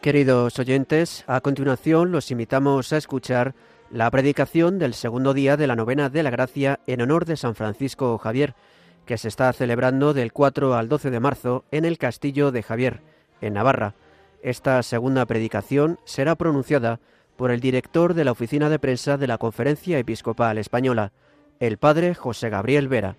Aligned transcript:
Queridos 0.00 0.58
oyentes, 0.58 1.24
a 1.26 1.40
continuación 1.42 2.10
los 2.10 2.30
invitamos 2.30 2.92
a 2.92 2.96
escuchar 2.96 3.54
la 3.90 4.10
predicación 4.10 4.78
del 4.78 4.94
segundo 4.94 5.34
día 5.34 5.56
de 5.58 5.66
la 5.66 5.76
novena 5.76 6.08
de 6.08 6.22
la 6.22 6.30
gracia 6.30 6.80
en 6.86 7.02
honor 7.02 7.26
de 7.26 7.36
San 7.36 7.54
Francisco 7.54 8.16
Javier, 8.18 8.54
que 9.04 9.18
se 9.18 9.28
está 9.28 9.52
celebrando 9.52 10.14
del 10.14 10.32
4 10.32 10.74
al 10.74 10.88
12 10.88 11.10
de 11.10 11.20
marzo 11.20 11.64
en 11.70 11.84
el 11.84 11.98
Castillo 11.98 12.50
de 12.50 12.62
Javier, 12.62 13.02
en 13.40 13.54
Navarra. 13.54 13.94
Esta 14.42 14.82
segunda 14.82 15.26
predicación 15.26 15.98
será 16.04 16.34
pronunciada 16.34 17.00
por 17.36 17.50
el 17.50 17.60
director 17.60 18.14
de 18.14 18.24
la 18.24 18.32
oficina 18.32 18.68
de 18.68 18.78
prensa 18.78 19.16
de 19.16 19.26
la 19.26 19.38
Conferencia 19.38 19.98
Episcopal 19.98 20.58
Española, 20.58 21.12
el 21.58 21.78
padre 21.78 22.14
José 22.14 22.48
Gabriel 22.48 22.88
Vera. 22.88 23.16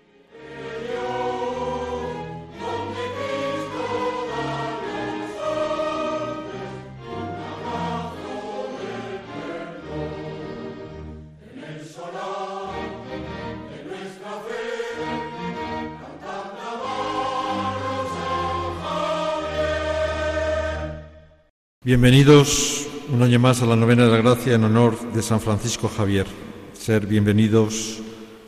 Bienvenidos 21.83 22.87
un 23.11 23.23
año 23.23 23.39
más 23.39 23.63
a 23.63 23.65
la 23.65 23.75
novena 23.75 24.05
de 24.05 24.11
la 24.11 24.17
gracia 24.17 24.53
en 24.53 24.63
honor 24.65 25.13
de 25.13 25.23
San 25.23 25.41
Francisco 25.41 25.87
Javier. 25.87 26.27
Ser 26.73 27.07
bienvenidos 27.07 27.97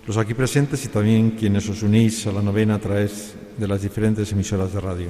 los 0.05 0.17
aquí 0.17 0.35
presentes 0.35 0.85
y 0.85 0.89
también 0.89 1.31
quienes 1.31 1.67
os 1.67 1.81
unís 1.81 2.27
a 2.27 2.31
la 2.31 2.43
novena 2.43 2.75
a 2.75 2.79
través 2.79 3.33
de 3.57 3.67
las 3.67 3.81
diferentes 3.81 4.31
emisoras 4.31 4.71
de 4.71 4.79
radio. 4.79 5.09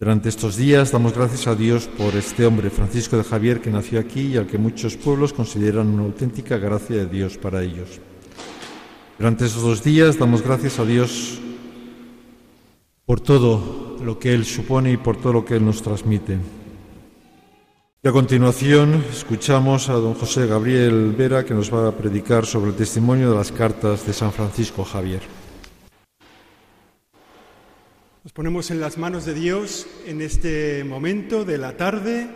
Durante 0.00 0.28
estos 0.28 0.56
días 0.56 0.90
damos 0.90 1.14
gracias 1.14 1.46
a 1.46 1.54
Dios 1.54 1.86
por 1.86 2.16
este 2.16 2.46
hombre, 2.46 2.68
Francisco 2.68 3.16
de 3.16 3.22
Javier, 3.22 3.60
que 3.60 3.70
nació 3.70 4.00
aquí 4.00 4.32
y 4.32 4.36
al 4.36 4.48
que 4.48 4.58
muchos 4.58 4.96
pueblos 4.96 5.32
consideran 5.32 5.86
una 5.86 6.02
auténtica 6.02 6.58
gracia 6.58 6.96
de 6.96 7.06
Dios 7.06 7.38
para 7.38 7.62
ellos. 7.62 8.00
Durante 9.20 9.44
estos 9.44 9.62
dos 9.62 9.84
días 9.84 10.18
damos 10.18 10.42
gracias 10.42 10.80
a 10.80 10.84
Dios 10.84 11.38
por 13.06 13.20
todo 13.20 13.98
lo 14.02 14.18
que 14.18 14.34
Él 14.34 14.44
supone 14.44 14.90
y 14.90 14.96
por 14.96 15.16
todo 15.16 15.32
lo 15.32 15.44
que 15.44 15.54
Él 15.54 15.64
nos 15.64 15.80
transmite. 15.80 16.38
Y 18.04 18.08
a 18.08 18.10
continuación 18.10 19.04
escuchamos 19.12 19.88
a 19.88 19.92
don 19.92 20.14
José 20.14 20.48
Gabriel 20.48 21.14
Vera 21.16 21.44
que 21.44 21.54
nos 21.54 21.72
va 21.72 21.86
a 21.86 21.92
predicar 21.92 22.46
sobre 22.46 22.70
el 22.72 22.76
testimonio 22.76 23.30
de 23.30 23.36
las 23.36 23.52
cartas 23.52 24.04
de 24.04 24.12
San 24.12 24.32
Francisco 24.32 24.82
Javier. 24.82 25.20
Nos 28.24 28.32
ponemos 28.32 28.72
en 28.72 28.80
las 28.80 28.98
manos 28.98 29.24
de 29.24 29.34
Dios 29.34 29.86
en 30.04 30.20
este 30.20 30.82
momento 30.82 31.44
de 31.44 31.58
la 31.58 31.76
tarde, 31.76 32.26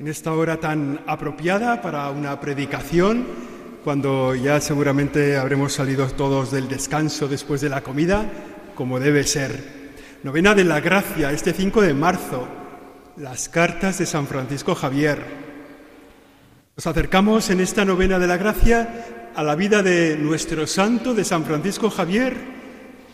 en 0.00 0.08
esta 0.08 0.32
hora 0.32 0.56
tan 0.58 0.98
apropiada 1.06 1.80
para 1.82 2.10
una 2.10 2.40
predicación, 2.40 3.24
cuando 3.84 4.34
ya 4.34 4.60
seguramente 4.60 5.36
habremos 5.36 5.72
salido 5.72 6.08
todos 6.08 6.50
del 6.50 6.66
descanso 6.66 7.28
después 7.28 7.60
de 7.60 7.68
la 7.68 7.82
comida, 7.84 8.28
como 8.74 8.98
debe 8.98 9.22
ser. 9.22 9.92
Novena 10.24 10.56
de 10.56 10.64
la 10.64 10.80
Gracia, 10.80 11.30
este 11.30 11.52
5 11.52 11.80
de 11.80 11.94
marzo, 11.94 12.61
las 13.22 13.48
cartas 13.48 13.98
de 13.98 14.06
San 14.06 14.26
Francisco 14.26 14.74
Javier. 14.74 15.22
Nos 16.76 16.88
acercamos 16.88 17.50
en 17.50 17.60
esta 17.60 17.84
novena 17.84 18.18
de 18.18 18.26
la 18.26 18.36
gracia 18.36 19.30
a 19.36 19.44
la 19.44 19.54
vida 19.54 19.80
de 19.84 20.16
nuestro 20.16 20.66
santo, 20.66 21.14
de 21.14 21.22
San 21.22 21.44
Francisco 21.44 21.88
Javier, 21.88 22.34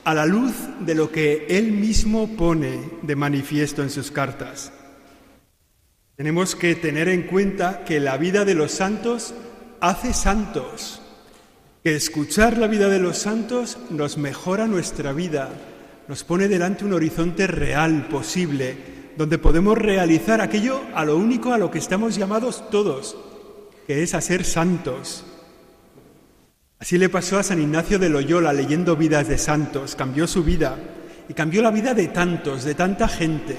a 0.05 0.15
la 0.15 0.25
luz 0.25 0.55
de 0.81 0.95
lo 0.95 1.13
que 1.13 1.45
él 1.51 1.73
mismo 1.73 2.39
pone 2.39 2.81
de 3.03 3.17
manifiesto 3.17 3.83
en 3.83 3.91
sus 3.91 4.11
cartas. 4.11 4.73
Tenemos 6.17 6.57
que 6.57 6.75
tener 6.75 7.09
en 7.09 7.25
cuenta 7.25 7.85
que 7.85 8.01
la 8.01 8.17
vida 8.17 8.47
de 8.47 8.55
los 8.55 8.73
santos 8.73 9.35
hace 9.83 10.15
santos, 10.15 11.03
que 11.85 11.95
escuchar 11.95 12.57
la 12.57 12.67
vida 12.67 12.89
de 12.89 12.99
los 12.99 13.19
santos 13.19 13.77
nos 13.91 14.17
mejora 14.17 14.67
nuestra 14.67 15.13
vida, 15.13 15.51
nos 16.09 16.25
pone 16.25 16.49
delante 16.49 16.87
un 16.87 16.95
horizonte 16.95 17.47
real, 17.47 18.09
posible, 18.09 18.98
donde 19.19 19.37
podemos 19.37 19.77
realizar 19.77 20.41
aquello 20.41 20.81
a 20.95 21.05
lo 21.05 21.17
único 21.17 21.53
a 21.53 21.59
lo 21.59 21.73
que 21.73 21.81
estamos 21.81 22.15
llamados 22.15 22.71
todos, 22.71 23.17
que 23.85 24.05
es 24.05 24.15
a 24.15 24.21
ser 24.21 24.45
santos. 24.45 25.25
Así 26.79 26.99
le 26.99 27.09
pasó 27.09 27.37
a 27.37 27.43
San 27.43 27.61
Ignacio 27.61 27.99
de 27.99 28.11
Loyola 28.11 28.53
leyendo 28.53 28.95
vidas 28.95 29.27
de 29.27 29.37
santos, 29.37 29.97
cambió 29.97 30.29
su 30.29 30.45
vida 30.45 30.79
y 31.29 31.35
cambió 31.35 31.63
la 31.63 31.73
vida 31.73 31.95
de 31.95 32.07
tantos, 32.07 32.63
de 32.63 32.77
tanta 32.77 33.09
gente, 33.09 33.57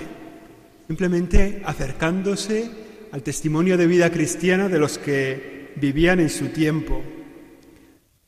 simplemente 0.87 1.61
acercándose 1.65 2.71
al 3.11 3.21
testimonio 3.21 3.75
de 3.75 3.87
vida 3.87 4.09
cristiana 4.11 4.69
de 4.69 4.79
los 4.79 4.97
que 4.97 5.73
vivían 5.75 6.21
en 6.21 6.29
su 6.29 6.47
tiempo. 6.47 7.03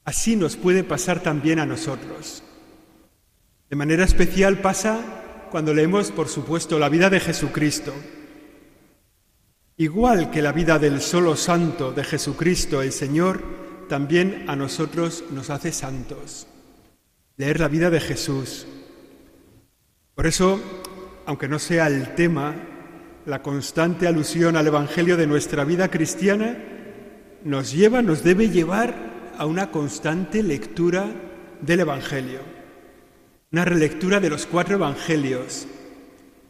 Así 0.03 0.35
nos 0.35 0.57
puede 0.57 0.83
pasar 0.83 1.21
también 1.21 1.59
a 1.59 1.65
nosotros. 1.65 2.43
De 3.69 3.77
manera 3.77 4.03
especial 4.03 4.57
pasa 4.57 5.20
cuando 5.51 5.73
leemos, 5.73 6.11
por 6.11 6.29
supuesto, 6.29 6.79
la 6.79 6.89
vida 6.89 7.09
de 7.09 7.19
Jesucristo. 7.19 7.93
Igual 9.77 10.31
que 10.31 10.41
la 10.41 10.53
vida 10.53 10.79
del 10.79 11.01
solo 11.01 11.35
santo 11.35 11.91
de 11.91 12.03
Jesucristo, 12.05 12.81
el 12.81 12.93
Señor, 12.93 13.43
también 13.89 14.45
a 14.47 14.55
nosotros 14.55 15.25
nos 15.31 15.49
hace 15.49 15.73
santos. 15.73 16.47
Leer 17.35 17.59
la 17.59 17.67
vida 17.67 17.89
de 17.89 17.99
Jesús. 17.99 18.65
Por 20.15 20.25
eso, 20.25 20.61
aunque 21.25 21.49
no 21.49 21.59
sea 21.59 21.87
el 21.87 22.15
tema, 22.15 22.55
la 23.25 23.41
constante 23.41 24.07
alusión 24.07 24.55
al 24.55 24.67
Evangelio 24.67 25.17
de 25.17 25.27
nuestra 25.27 25.65
vida 25.65 25.89
cristiana 25.89 26.57
nos 27.43 27.73
lleva, 27.73 28.01
nos 28.01 28.23
debe 28.23 28.49
llevar 28.49 28.95
a 29.37 29.45
una 29.45 29.71
constante 29.71 30.43
lectura 30.43 31.07
del 31.61 31.81
Evangelio 31.81 32.60
una 33.51 33.65
relectura 33.65 34.21
de 34.21 34.29
los 34.29 34.45
cuatro 34.45 34.75
evangelios. 34.75 35.67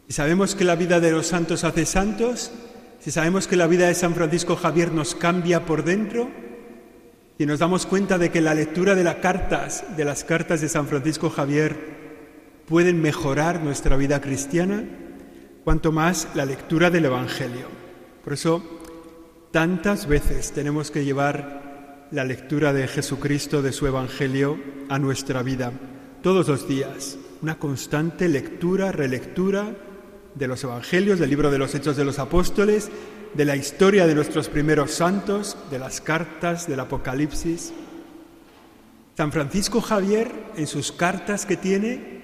Si 0.06 0.12
sabemos 0.12 0.54
que 0.54 0.64
la 0.64 0.76
vida 0.76 1.00
de 1.00 1.10
los 1.10 1.26
santos 1.26 1.64
hace 1.64 1.84
santos, 1.84 2.52
si 3.00 3.10
sabemos 3.10 3.48
que 3.48 3.56
la 3.56 3.66
vida 3.66 3.88
de 3.88 3.94
San 3.94 4.14
Francisco 4.14 4.54
Javier 4.54 4.92
nos 4.92 5.16
cambia 5.16 5.66
por 5.66 5.82
dentro, 5.82 6.30
si 7.38 7.44
nos 7.44 7.58
damos 7.58 7.86
cuenta 7.86 8.18
de 8.18 8.30
que 8.30 8.40
la 8.40 8.54
lectura 8.54 8.94
de 8.94 9.02
las 9.02 9.16
cartas, 9.16 9.84
de 9.96 10.04
las 10.04 10.22
cartas 10.22 10.60
de 10.60 10.68
San 10.68 10.86
Francisco 10.86 11.28
Javier, 11.28 11.76
pueden 12.66 13.02
mejorar 13.02 13.60
nuestra 13.60 13.96
vida 13.96 14.20
cristiana, 14.20 14.84
cuanto 15.64 15.90
más 15.90 16.28
la 16.34 16.44
lectura 16.44 16.90
del 16.90 17.06
Evangelio. 17.06 17.66
Por 18.22 18.34
eso, 18.34 18.62
tantas 19.50 20.06
veces 20.06 20.52
tenemos 20.52 20.92
que 20.92 21.04
llevar 21.04 22.06
la 22.12 22.24
lectura 22.24 22.72
de 22.72 22.86
Jesucristo, 22.86 23.60
de 23.60 23.72
su 23.72 23.88
Evangelio, 23.88 24.56
a 24.88 25.00
nuestra 25.00 25.42
vida 25.42 25.72
todos 26.22 26.46
los 26.46 26.68
días, 26.68 27.18
una 27.42 27.58
constante 27.58 28.28
lectura, 28.28 28.92
relectura 28.92 29.74
de 30.36 30.46
los 30.46 30.62
Evangelios, 30.62 31.18
del 31.18 31.30
libro 31.30 31.50
de 31.50 31.58
los 31.58 31.74
Hechos 31.74 31.96
de 31.96 32.04
los 32.04 32.20
Apóstoles, 32.20 32.90
de 33.34 33.44
la 33.44 33.56
historia 33.56 34.06
de 34.06 34.14
nuestros 34.14 34.48
primeros 34.48 34.92
santos, 34.92 35.56
de 35.70 35.80
las 35.80 36.00
cartas 36.00 36.68
del 36.68 36.78
Apocalipsis. 36.78 37.72
San 39.16 39.32
Francisco 39.32 39.80
Javier, 39.80 40.30
en 40.56 40.68
sus 40.68 40.92
cartas 40.92 41.44
que 41.44 41.56
tiene, 41.56 42.22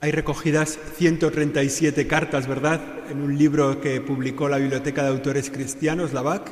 hay 0.00 0.10
recogidas 0.10 0.78
137 0.96 2.06
cartas, 2.06 2.48
¿verdad? 2.48 2.80
En 3.10 3.20
un 3.20 3.36
libro 3.36 3.80
que 3.80 4.00
publicó 4.00 4.48
la 4.48 4.56
Biblioteca 4.56 5.02
de 5.02 5.10
Autores 5.10 5.50
Cristianos, 5.50 6.14
la 6.14 6.22
BAC. 6.22 6.50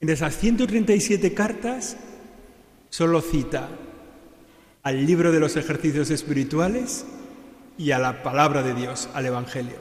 En 0.00 0.08
esas 0.10 0.36
137 0.36 1.34
cartas 1.34 1.96
solo 2.88 3.20
cita 3.20 3.68
al 4.82 5.06
libro 5.06 5.32
de 5.32 5.40
los 5.40 5.56
ejercicios 5.56 6.10
espirituales 6.10 7.04
y 7.76 7.92
a 7.92 7.98
la 7.98 8.22
palabra 8.22 8.62
de 8.62 8.74
Dios, 8.74 9.08
al 9.14 9.26
Evangelio. 9.26 9.76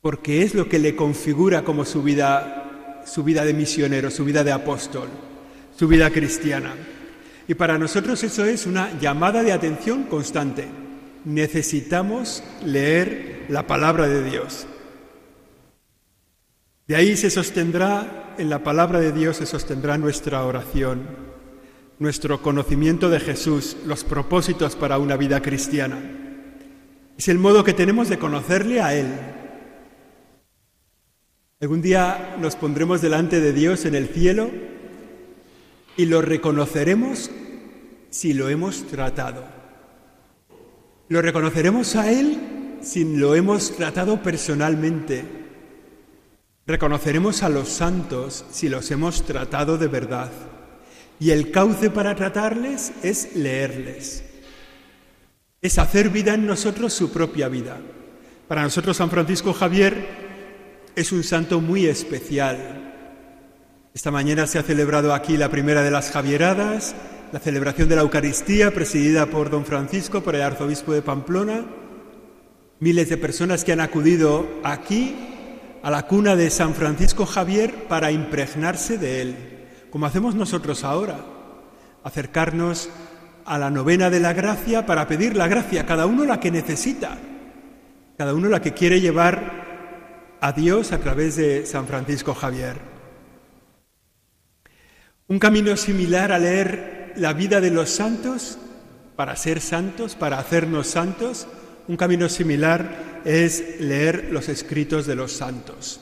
Porque 0.00 0.42
es 0.42 0.54
lo 0.54 0.68
que 0.68 0.78
le 0.78 0.96
configura 0.96 1.64
como 1.64 1.84
su 1.84 2.02
vida, 2.02 3.02
su 3.06 3.24
vida 3.24 3.44
de 3.44 3.54
misionero, 3.54 4.10
su 4.10 4.24
vida 4.24 4.44
de 4.44 4.52
apóstol, 4.52 5.08
su 5.76 5.88
vida 5.88 6.10
cristiana. 6.10 6.74
Y 7.46 7.54
para 7.54 7.78
nosotros 7.78 8.22
eso 8.22 8.44
es 8.44 8.66
una 8.66 8.98
llamada 8.98 9.42
de 9.42 9.52
atención 9.52 10.04
constante. 10.04 10.66
Necesitamos 11.24 12.42
leer 12.64 13.46
la 13.48 13.66
palabra 13.66 14.06
de 14.08 14.22
Dios. 14.22 14.66
De 16.86 16.96
ahí 16.96 17.16
se 17.16 17.30
sostendrá, 17.30 18.34
en 18.38 18.48
la 18.48 18.62
palabra 18.62 18.98
de 19.00 19.12
Dios 19.12 19.36
se 19.36 19.46
sostendrá 19.46 19.98
nuestra 19.98 20.42
oración, 20.44 21.27
nuestro 21.98 22.40
conocimiento 22.42 23.10
de 23.10 23.20
Jesús, 23.20 23.76
los 23.84 24.04
propósitos 24.04 24.76
para 24.76 24.98
una 24.98 25.16
vida 25.16 25.42
cristiana. 25.42 25.98
Es 27.16 27.28
el 27.28 27.38
modo 27.38 27.64
que 27.64 27.74
tenemos 27.74 28.08
de 28.08 28.18
conocerle 28.18 28.80
a 28.80 28.94
Él. 28.94 29.08
Algún 31.60 31.82
día 31.82 32.36
nos 32.40 32.54
pondremos 32.54 33.02
delante 33.02 33.40
de 33.40 33.52
Dios 33.52 33.84
en 33.84 33.96
el 33.96 34.08
cielo 34.08 34.48
y 35.96 36.06
lo 36.06 36.22
reconoceremos 36.22 37.30
si 38.10 38.32
lo 38.32 38.48
hemos 38.48 38.86
tratado. 38.86 39.44
Lo 41.08 41.20
reconoceremos 41.20 41.96
a 41.96 42.12
Él 42.12 42.38
si 42.80 43.16
lo 43.16 43.34
hemos 43.34 43.76
tratado 43.76 44.22
personalmente. 44.22 45.24
Reconoceremos 46.64 47.42
a 47.42 47.48
los 47.48 47.68
santos 47.68 48.44
si 48.52 48.68
los 48.68 48.88
hemos 48.92 49.24
tratado 49.24 49.78
de 49.78 49.88
verdad. 49.88 50.30
Y 51.20 51.30
el 51.30 51.50
cauce 51.50 51.90
para 51.90 52.14
tratarles 52.14 52.92
es 53.02 53.34
leerles. 53.34 54.24
Es 55.60 55.78
hacer 55.78 56.10
vida 56.10 56.34
en 56.34 56.46
nosotros 56.46 56.92
su 56.92 57.10
propia 57.10 57.48
vida. 57.48 57.78
Para 58.46 58.62
nosotros 58.62 58.96
San 58.96 59.10
Francisco 59.10 59.52
Javier 59.52 60.06
es 60.94 61.12
un 61.12 61.24
santo 61.24 61.60
muy 61.60 61.86
especial. 61.86 62.94
Esta 63.92 64.10
mañana 64.10 64.46
se 64.46 64.58
ha 64.58 64.62
celebrado 64.62 65.12
aquí 65.12 65.36
la 65.36 65.50
primera 65.50 65.82
de 65.82 65.90
las 65.90 66.10
Javieradas, 66.12 66.94
la 67.32 67.40
celebración 67.40 67.88
de 67.88 67.96
la 67.96 68.02
Eucaristía 68.02 68.72
presidida 68.72 69.26
por 69.26 69.50
don 69.50 69.64
Francisco, 69.64 70.22
por 70.22 70.36
el 70.36 70.42
arzobispo 70.42 70.92
de 70.92 71.02
Pamplona. 71.02 71.66
Miles 72.80 73.08
de 73.08 73.16
personas 73.16 73.64
que 73.64 73.72
han 73.72 73.80
acudido 73.80 74.48
aquí 74.62 75.16
a 75.82 75.90
la 75.90 76.06
cuna 76.06 76.36
de 76.36 76.50
San 76.50 76.74
Francisco 76.74 77.26
Javier 77.26 77.88
para 77.88 78.12
impregnarse 78.12 78.98
de 78.98 79.22
él, 79.22 79.36
como 79.90 80.06
hacemos 80.06 80.34
nosotros 80.34 80.84
ahora, 80.84 81.18
acercarnos 82.04 82.88
a 83.44 83.58
la 83.58 83.70
novena 83.70 84.10
de 84.10 84.20
la 84.20 84.32
gracia 84.32 84.84
para 84.86 85.08
pedir 85.08 85.36
la 85.36 85.48
gracia, 85.48 85.86
cada 85.86 86.06
uno 86.06 86.24
la 86.24 86.40
que 86.40 86.50
necesita, 86.50 87.16
cada 88.16 88.34
uno 88.34 88.48
la 88.48 88.60
que 88.60 88.74
quiere 88.74 89.00
llevar 89.00 90.36
a 90.40 90.52
Dios 90.52 90.92
a 90.92 90.98
través 90.98 91.36
de 91.36 91.64
San 91.66 91.86
Francisco 91.86 92.34
Javier. 92.34 92.76
Un 95.28 95.38
camino 95.38 95.76
similar 95.76 96.32
a 96.32 96.38
leer 96.38 97.14
la 97.16 97.32
vida 97.32 97.60
de 97.60 97.70
los 97.70 97.90
santos, 97.90 98.58
para 99.16 99.34
ser 99.36 99.60
santos, 99.60 100.14
para 100.14 100.38
hacernos 100.38 100.86
santos, 100.86 101.46
un 101.88 101.96
camino 101.96 102.28
similar 102.28 103.22
es 103.24 103.80
leer 103.80 104.28
los 104.30 104.48
escritos 104.48 105.06
de 105.06 105.16
los 105.16 105.32
santos. 105.32 106.00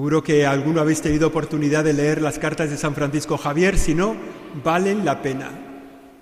Seguro 0.00 0.24
que 0.24 0.46
alguno 0.46 0.80
habéis 0.80 1.02
tenido 1.02 1.28
oportunidad 1.28 1.84
de 1.84 1.92
leer 1.92 2.22
las 2.22 2.38
cartas 2.38 2.70
de 2.70 2.78
San 2.78 2.94
Francisco 2.94 3.36
Javier, 3.36 3.76
si 3.76 3.94
no, 3.94 4.16
valen 4.64 5.04
la 5.04 5.20
pena. 5.20 5.50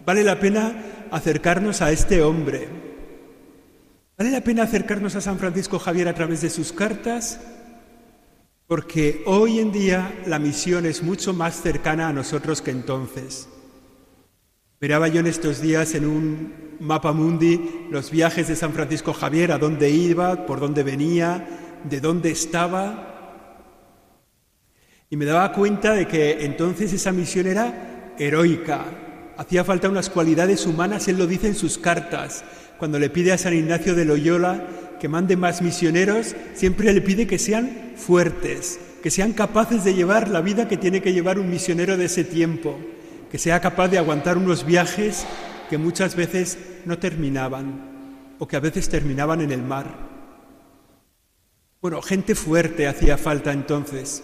Vale 0.05 0.25
la 0.25 0.41
pena 0.41 1.07
acercarnos 1.13 1.81
a 1.81 1.93
este 1.93 2.21
hombre. 2.21 2.67
Vale 4.19 4.33
la 4.33 4.41
pena 4.41 4.65
acercarnos 4.65 5.15
a 5.15 5.21
San 5.21 5.39
Francisco 5.39 5.79
Javier 5.79 6.09
a 6.09 6.15
través 6.15 6.41
de 6.41 6.51
sus 6.51 6.73
cartas, 6.73 7.39
porque 8.67 9.23
hoy 9.27 9.61
en 9.61 9.71
día 9.71 10.13
la 10.27 10.41
misión 10.41 10.85
es 10.85 11.05
mucho 11.05 11.33
más 11.33 11.63
cercana 11.63 12.09
a 12.09 12.13
nosotros 12.13 12.61
que 12.61 12.73
entonces. 12.73 13.49
Miraba 14.81 15.07
yo 15.07 15.21
en 15.21 15.29
estos 15.29 15.61
días 15.61 15.95
en 15.95 16.05
un 16.05 16.77
mapa 16.81 17.13
mundi 17.13 17.87
los 17.93 18.11
viajes 18.11 18.49
de 18.49 18.57
San 18.57 18.73
Francisco 18.73 19.13
Javier, 19.13 19.53
a 19.53 19.59
dónde 19.59 19.89
iba, 19.89 20.47
por 20.47 20.59
dónde 20.59 20.83
venía, 20.83 21.47
de 21.89 22.01
dónde 22.01 22.33
estaba. 22.33 23.15
Y 25.11 25.17
me 25.17 25.25
daba 25.25 25.53
cuenta 25.53 25.95
de 25.95 26.07
que 26.07 26.45
entonces 26.45 26.93
esa 26.93 27.13
misión 27.13 27.47
era 27.47 28.15
heroica. 28.19 28.85
Hacía 29.37 29.65
falta 29.65 29.89
unas 29.89 30.11
cualidades 30.11 30.67
humanas, 30.67 31.09
él 31.09 31.19
lo 31.19 31.27
dice 31.27 31.47
en 31.47 31.55
sus 31.55 31.79
cartas. 31.79 32.45
Cuando 32.79 32.99
le 32.99 33.11
pide 33.11 33.33
a 33.33 33.39
San 33.39 33.55
Ignacio 33.55 33.95
de 33.95 34.05
Loyola 34.05 34.67
que 35.01 35.09
mande 35.09 35.37
más 35.37 35.63
misioneros, 35.63 36.35
siempre 36.55 36.93
le 36.93 37.01
pide 37.01 37.27
que 37.27 37.39
sean 37.39 37.93
fuertes, 37.97 38.79
que 39.03 39.11
sean 39.11 39.33
capaces 39.33 39.85
de 39.85 39.95
llevar 39.95 40.29
la 40.29 40.41
vida 40.41 40.69
que 40.69 40.77
tiene 40.77 41.01
que 41.01 41.13
llevar 41.13 41.39
un 41.39 41.51
misionero 41.51 41.97
de 41.97 42.07
ese 42.07 42.25
tiempo 42.25 42.79
que 43.31 43.39
sea 43.39 43.61
capaz 43.61 43.89
de 43.89 43.99
aguantar 43.99 44.39
unos 44.39 44.65
viajes 44.65 45.27
que 45.69 45.79
muchas 45.79 46.17
veces 46.17 46.59
no 46.85 46.99
terminaban 46.99 48.35
o 48.39 48.49
que 48.49 48.57
a 48.57 48.61
veces 48.61 48.89
terminaban 48.89 49.41
en 49.41 49.53
el 49.53 49.63
mar. 49.63 50.09
Bueno, 51.81 52.01
gente 52.03 52.35
fuerte 52.35 52.89
hacía 52.89 53.19
falta 53.19 53.53
entonces. 53.53 54.23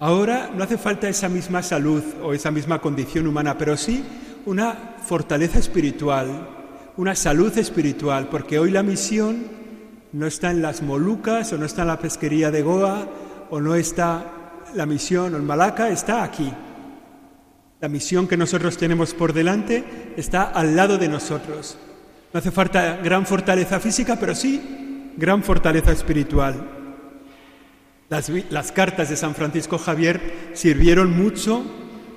Ahora 0.00 0.50
no 0.56 0.64
hace 0.64 0.78
falta 0.78 1.10
esa 1.10 1.28
misma 1.28 1.62
salud 1.62 2.02
o 2.22 2.32
esa 2.32 2.50
misma 2.50 2.80
condición 2.80 3.26
humana, 3.26 3.58
pero 3.58 3.76
sí 3.76 4.02
una 4.46 4.96
fortaleza 5.04 5.58
espiritual, 5.58 6.48
una 6.96 7.14
salud 7.14 7.56
espiritual, 7.58 8.28
porque 8.30 8.58
hoy 8.58 8.70
la 8.70 8.82
misión 8.82 9.44
no 10.12 10.26
está 10.26 10.50
en 10.50 10.62
las 10.62 10.80
Molucas 10.80 11.52
o 11.52 11.58
no 11.58 11.66
está 11.66 11.82
en 11.82 11.88
la 11.88 11.98
pesquería 11.98 12.50
de 12.50 12.62
Goa 12.62 13.06
o 13.50 13.60
no 13.60 13.74
está 13.74 14.24
la 14.74 14.86
misión 14.86 15.34
en 15.34 15.44
Malaca, 15.44 15.90
está 15.90 16.24
aquí, 16.24 16.50
la 17.78 17.88
misión 17.88 18.26
que 18.26 18.38
nosotros 18.38 18.78
tenemos 18.78 19.12
por 19.12 19.34
delante 19.34 20.14
está 20.16 20.44
al 20.44 20.76
lado 20.76 20.96
de 20.96 21.08
nosotros. 21.08 21.76
No 22.32 22.38
hace 22.38 22.50
falta 22.50 22.96
gran 22.96 23.26
fortaleza 23.26 23.78
física, 23.80 24.16
pero 24.18 24.34
sí 24.34 25.12
gran 25.18 25.42
fortaleza 25.42 25.92
espiritual. 25.92 26.79
Las, 28.10 28.72
cartas 28.72 29.08
de 29.08 29.16
San 29.16 29.36
Francisco 29.36 29.78
Javier 29.78 30.50
sirvieron 30.54 31.16
mucho 31.16 31.62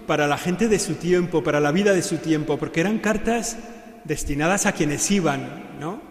para 0.07 0.25
la 0.25 0.39
gente 0.39 0.67
de 0.67 0.79
su 0.79 0.95
tiempo, 0.95 1.43
para 1.43 1.59
la 1.59 1.71
vida 1.71 1.93
de 1.93 2.01
su 2.01 2.17
tiempo, 2.17 2.57
porque 2.57 2.79
eran 2.79 2.97
cartas 2.97 3.59
destinadas 4.03 4.65
a 4.65 4.71
quienes 4.71 5.11
iban, 5.11 5.77
¿no? 5.79 6.01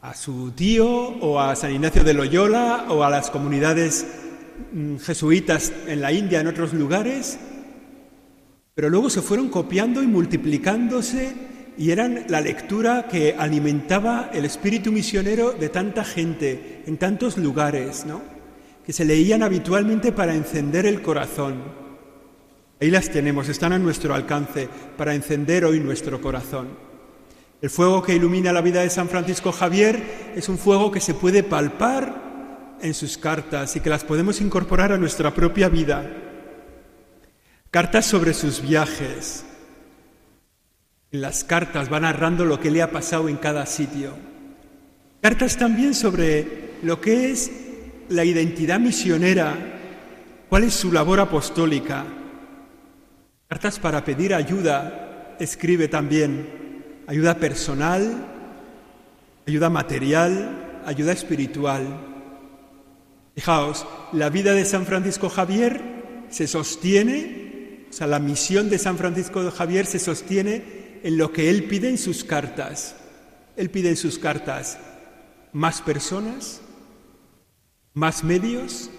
A 0.00 0.14
su 0.14 0.52
tío 0.52 0.86
o 0.88 1.40
a 1.40 1.56
San 1.56 1.72
Ignacio 1.72 2.04
de 2.04 2.14
Loyola 2.14 2.86
o 2.88 3.02
a 3.02 3.10
las 3.10 3.32
comunidades 3.32 4.06
mm, 4.72 4.98
jesuitas 4.98 5.72
en 5.88 6.02
la 6.02 6.12
India, 6.12 6.38
en 6.38 6.46
otros 6.46 6.72
lugares, 6.72 7.36
pero 8.76 8.90
luego 8.90 9.10
se 9.10 9.22
fueron 9.22 9.48
copiando 9.48 10.04
y 10.04 10.06
multiplicándose 10.06 11.34
y 11.76 11.90
eran 11.90 12.26
la 12.28 12.40
lectura 12.40 13.08
que 13.10 13.34
alimentaba 13.36 14.30
el 14.32 14.44
espíritu 14.44 14.92
misionero 14.92 15.50
de 15.50 15.68
tanta 15.68 16.04
gente 16.04 16.84
en 16.86 16.96
tantos 16.96 17.36
lugares, 17.38 18.06
¿no? 18.06 18.29
Que 18.90 18.94
se 18.94 19.04
leían 19.04 19.44
habitualmente 19.44 20.10
para 20.10 20.34
encender 20.34 20.84
el 20.84 21.00
corazón. 21.00 21.62
Ahí 22.80 22.90
las 22.90 23.08
tenemos, 23.08 23.48
están 23.48 23.72
a 23.72 23.78
nuestro 23.78 24.16
alcance 24.16 24.68
para 24.96 25.14
encender 25.14 25.64
hoy 25.64 25.78
nuestro 25.78 26.20
corazón. 26.20 26.70
El 27.62 27.70
fuego 27.70 28.02
que 28.02 28.16
ilumina 28.16 28.52
la 28.52 28.62
vida 28.62 28.80
de 28.80 28.90
San 28.90 29.08
Francisco 29.08 29.52
Javier 29.52 30.32
es 30.34 30.48
un 30.48 30.58
fuego 30.58 30.90
que 30.90 30.98
se 31.00 31.14
puede 31.14 31.44
palpar 31.44 32.78
en 32.82 32.92
sus 32.92 33.16
cartas 33.16 33.76
y 33.76 33.80
que 33.80 33.90
las 33.90 34.02
podemos 34.02 34.40
incorporar 34.40 34.90
a 34.90 34.98
nuestra 34.98 35.32
propia 35.32 35.68
vida. 35.68 36.10
Cartas 37.70 38.06
sobre 38.06 38.34
sus 38.34 38.60
viajes. 38.60 39.44
En 41.12 41.20
las 41.20 41.44
cartas 41.44 41.92
va 41.92 42.00
narrando 42.00 42.44
lo 42.44 42.58
que 42.58 42.72
le 42.72 42.82
ha 42.82 42.90
pasado 42.90 43.28
en 43.28 43.36
cada 43.36 43.66
sitio. 43.66 44.14
Cartas 45.20 45.56
también 45.56 45.94
sobre 45.94 46.72
lo 46.82 47.00
que 47.00 47.30
es 47.30 47.69
la 48.10 48.24
identidad 48.24 48.78
misionera, 48.78 49.56
cuál 50.48 50.64
es 50.64 50.74
su 50.74 50.92
labor 50.92 51.20
apostólica. 51.20 52.04
Cartas 53.48 53.78
para 53.78 54.04
pedir 54.04 54.34
ayuda, 54.34 55.36
escribe 55.40 55.88
también, 55.88 57.02
ayuda 57.06 57.36
personal, 57.36 58.26
ayuda 59.46 59.70
material, 59.70 60.82
ayuda 60.84 61.12
espiritual. 61.12 61.86
Fijaos, 63.34 63.86
la 64.12 64.28
vida 64.28 64.52
de 64.52 64.64
San 64.66 64.84
Francisco 64.84 65.30
Javier 65.30 65.80
se 66.28 66.46
sostiene 66.46 67.40
o 67.90 67.92
sea, 67.92 68.06
la 68.06 68.20
misión 68.20 68.70
de 68.70 68.78
San 68.78 68.96
Francisco 68.96 69.50
Javier 69.50 69.84
se 69.84 69.98
sostiene 69.98 70.62
en 71.02 71.18
lo 71.18 71.32
que 71.32 71.50
él 71.50 71.64
pide 71.64 71.88
en 71.88 71.98
sus 71.98 72.22
cartas. 72.22 72.94
Él 73.56 73.68
pide 73.68 73.88
en 73.88 73.96
sus 73.96 74.18
cartas 74.18 74.78
más 75.52 75.82
personas, 75.82 76.60
más 77.94 78.24
medios, 78.24 78.90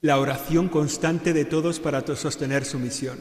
la 0.00 0.18
oración 0.18 0.68
constante 0.68 1.32
de 1.32 1.44
todos 1.44 1.80
para 1.80 2.04
sostener 2.16 2.64
su 2.64 2.78
misión. 2.78 3.18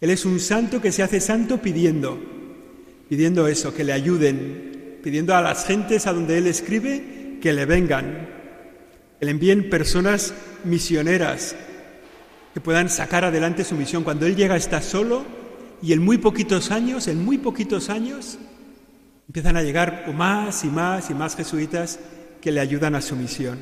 Él 0.00 0.10
es 0.10 0.24
un 0.24 0.38
santo 0.38 0.80
que 0.80 0.92
se 0.92 1.02
hace 1.02 1.20
santo 1.20 1.58
pidiendo, 1.58 2.18
pidiendo 3.08 3.48
eso, 3.48 3.74
que 3.74 3.84
le 3.84 3.92
ayuden, 3.92 4.98
pidiendo 5.02 5.34
a 5.34 5.42
las 5.42 5.64
gentes 5.64 6.06
a 6.06 6.12
donde 6.12 6.38
él 6.38 6.46
escribe 6.46 7.38
que 7.40 7.52
le 7.52 7.64
vengan, 7.64 8.28
que 9.18 9.24
le 9.24 9.32
envíen 9.32 9.70
personas 9.70 10.32
misioneras, 10.64 11.56
que 12.54 12.60
puedan 12.60 12.88
sacar 12.88 13.24
adelante 13.24 13.64
su 13.64 13.74
misión. 13.74 14.04
Cuando 14.04 14.26
Él 14.26 14.36
llega 14.36 14.56
está 14.56 14.80
solo 14.82 15.24
y 15.82 15.92
en 15.92 16.04
muy 16.04 16.18
poquitos 16.18 16.70
años, 16.70 17.08
en 17.08 17.24
muy 17.24 17.38
poquitos 17.38 17.90
años, 17.90 18.38
empiezan 19.26 19.56
a 19.56 19.62
llegar 19.62 20.12
más 20.14 20.64
y 20.64 20.68
más 20.68 21.10
y 21.10 21.14
más 21.14 21.36
jesuitas 21.36 21.98
que 22.40 22.52
le 22.52 22.60
ayudan 22.60 22.94
a 22.94 23.00
su 23.00 23.16
misión. 23.16 23.58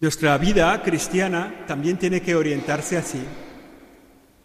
Nuestra 0.00 0.38
vida 0.38 0.80
cristiana 0.82 1.64
también 1.66 1.96
tiene 1.96 2.22
que 2.22 2.36
orientarse 2.36 2.96
así. 2.96 3.20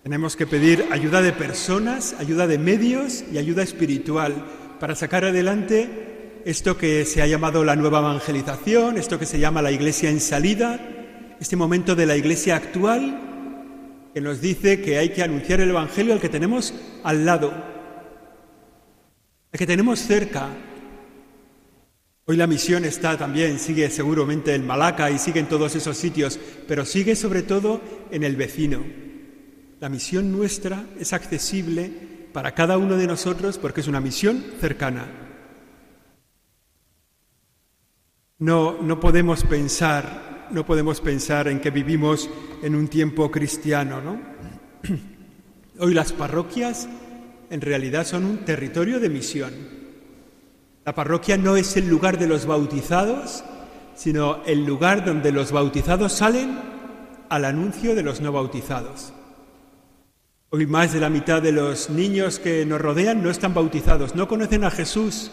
Tenemos 0.02 0.36
que 0.36 0.48
pedir 0.48 0.86
ayuda 0.92 1.22
de 1.22 1.32
personas, 1.32 2.16
ayuda 2.20 2.48
de 2.48 2.58
medios 2.58 3.24
y 3.32 3.38
ayuda 3.38 3.64
espiritual 3.64 4.34
para 4.80 4.96
sacar 4.96 5.24
adelante 5.26 6.42
esto 6.46 6.78
que 6.78 7.06
se 7.06 7.22
ha 7.22 7.28
llamado 7.28 7.64
la 7.64 7.76
nueva 7.76 8.00
evangelización, 8.00 8.98
esto 8.98 9.18
que 9.18 9.26
se 9.26 9.40
llama 9.40 9.62
la 9.62 9.72
iglesia 9.72 10.10
en 10.10 10.20
salida, 10.20 10.80
este 11.40 11.56
momento 11.56 11.96
de 11.96 12.06
la 12.06 12.18
iglesia 12.18 12.56
actual 12.56 13.20
que 14.14 14.22
nos 14.22 14.42
dice 14.42 14.82
que 14.82 14.98
hay 14.98 15.10
que 15.10 15.24
anunciar 15.24 15.60
el 15.60 15.70
Evangelio 15.70 16.14
al 16.14 16.20
que 16.20 16.30
tenemos 16.30 16.74
al 17.04 17.26
lado, 17.26 17.52
al 19.52 19.58
que 19.58 19.66
tenemos 19.66 20.00
cerca. 20.00 20.50
Hoy 22.26 22.38
la 22.38 22.48
misión 22.48 22.86
está 22.86 23.18
también, 23.18 23.60
sigue 23.60 23.90
seguramente 23.90 24.56
en 24.56 24.66
Malaca 24.66 25.12
y 25.12 25.20
sigue 25.20 25.42
en 25.42 25.50
todos 25.50 25.76
esos 25.76 25.98
sitios, 25.98 26.40
pero 26.68 26.86
sigue 26.86 27.16
sobre 27.16 27.44
todo 27.44 27.82
en 28.12 28.24
el 28.24 28.36
vecino. 28.36 28.82
La 29.80 29.90
misión 29.90 30.32
nuestra 30.32 30.86
es 31.00 31.12
accesible 31.12 31.92
para 32.32 32.54
cada 32.54 32.78
uno 32.78 32.96
de 32.96 33.08
nosotros 33.08 33.58
porque 33.58 33.82
es 33.82 33.88
una 33.88 34.00
misión 34.00 34.44
cercana. 34.62 35.06
No, 38.40 38.82
no 38.82 39.00
podemos 39.00 39.44
pensar 39.44 40.34
no 40.54 40.66
podemos 40.66 41.02
pensar 41.02 41.48
en 41.48 41.60
que 41.60 41.72
vivimos 41.72 42.30
en 42.62 42.76
un 42.76 42.88
tiempo 42.88 43.32
cristiano, 43.32 44.02
¿no? 44.02 44.20
Hoy 45.80 45.94
las 45.94 46.14
parroquias 46.14 46.88
en 47.50 47.62
realidad 47.62 48.06
son 48.06 48.26
un 48.26 48.38
territorio 48.40 49.00
de 49.00 49.10
misión. 49.10 49.83
La 50.86 50.94
parroquia 50.94 51.38
no 51.38 51.56
es 51.56 51.78
el 51.78 51.88
lugar 51.88 52.18
de 52.18 52.28
los 52.28 52.46
bautizados, 52.46 53.46
sino 53.96 54.44
el 54.46 54.66
lugar 54.66 55.06
donde 55.06 55.32
los 55.32 55.54
bautizados 55.54 56.12
salen 56.12 56.60
al 57.30 57.46
anuncio 57.46 57.96
de 57.96 58.04
los 58.04 58.20
no 58.20 58.34
bautizados. 58.34 59.14
Hoy 60.50 60.66
más 60.66 60.92
de 60.92 61.00
la 61.00 61.10
mitad 61.10 61.42
de 61.42 61.54
los 61.54 61.90
niños 61.90 62.38
que 62.38 62.66
nos 62.66 62.82
rodean 62.82 63.24
no 63.24 63.30
están 63.30 63.54
bautizados, 63.54 64.14
no 64.14 64.28
conocen 64.28 64.66
a 64.66 64.72
Jesús, 64.72 65.32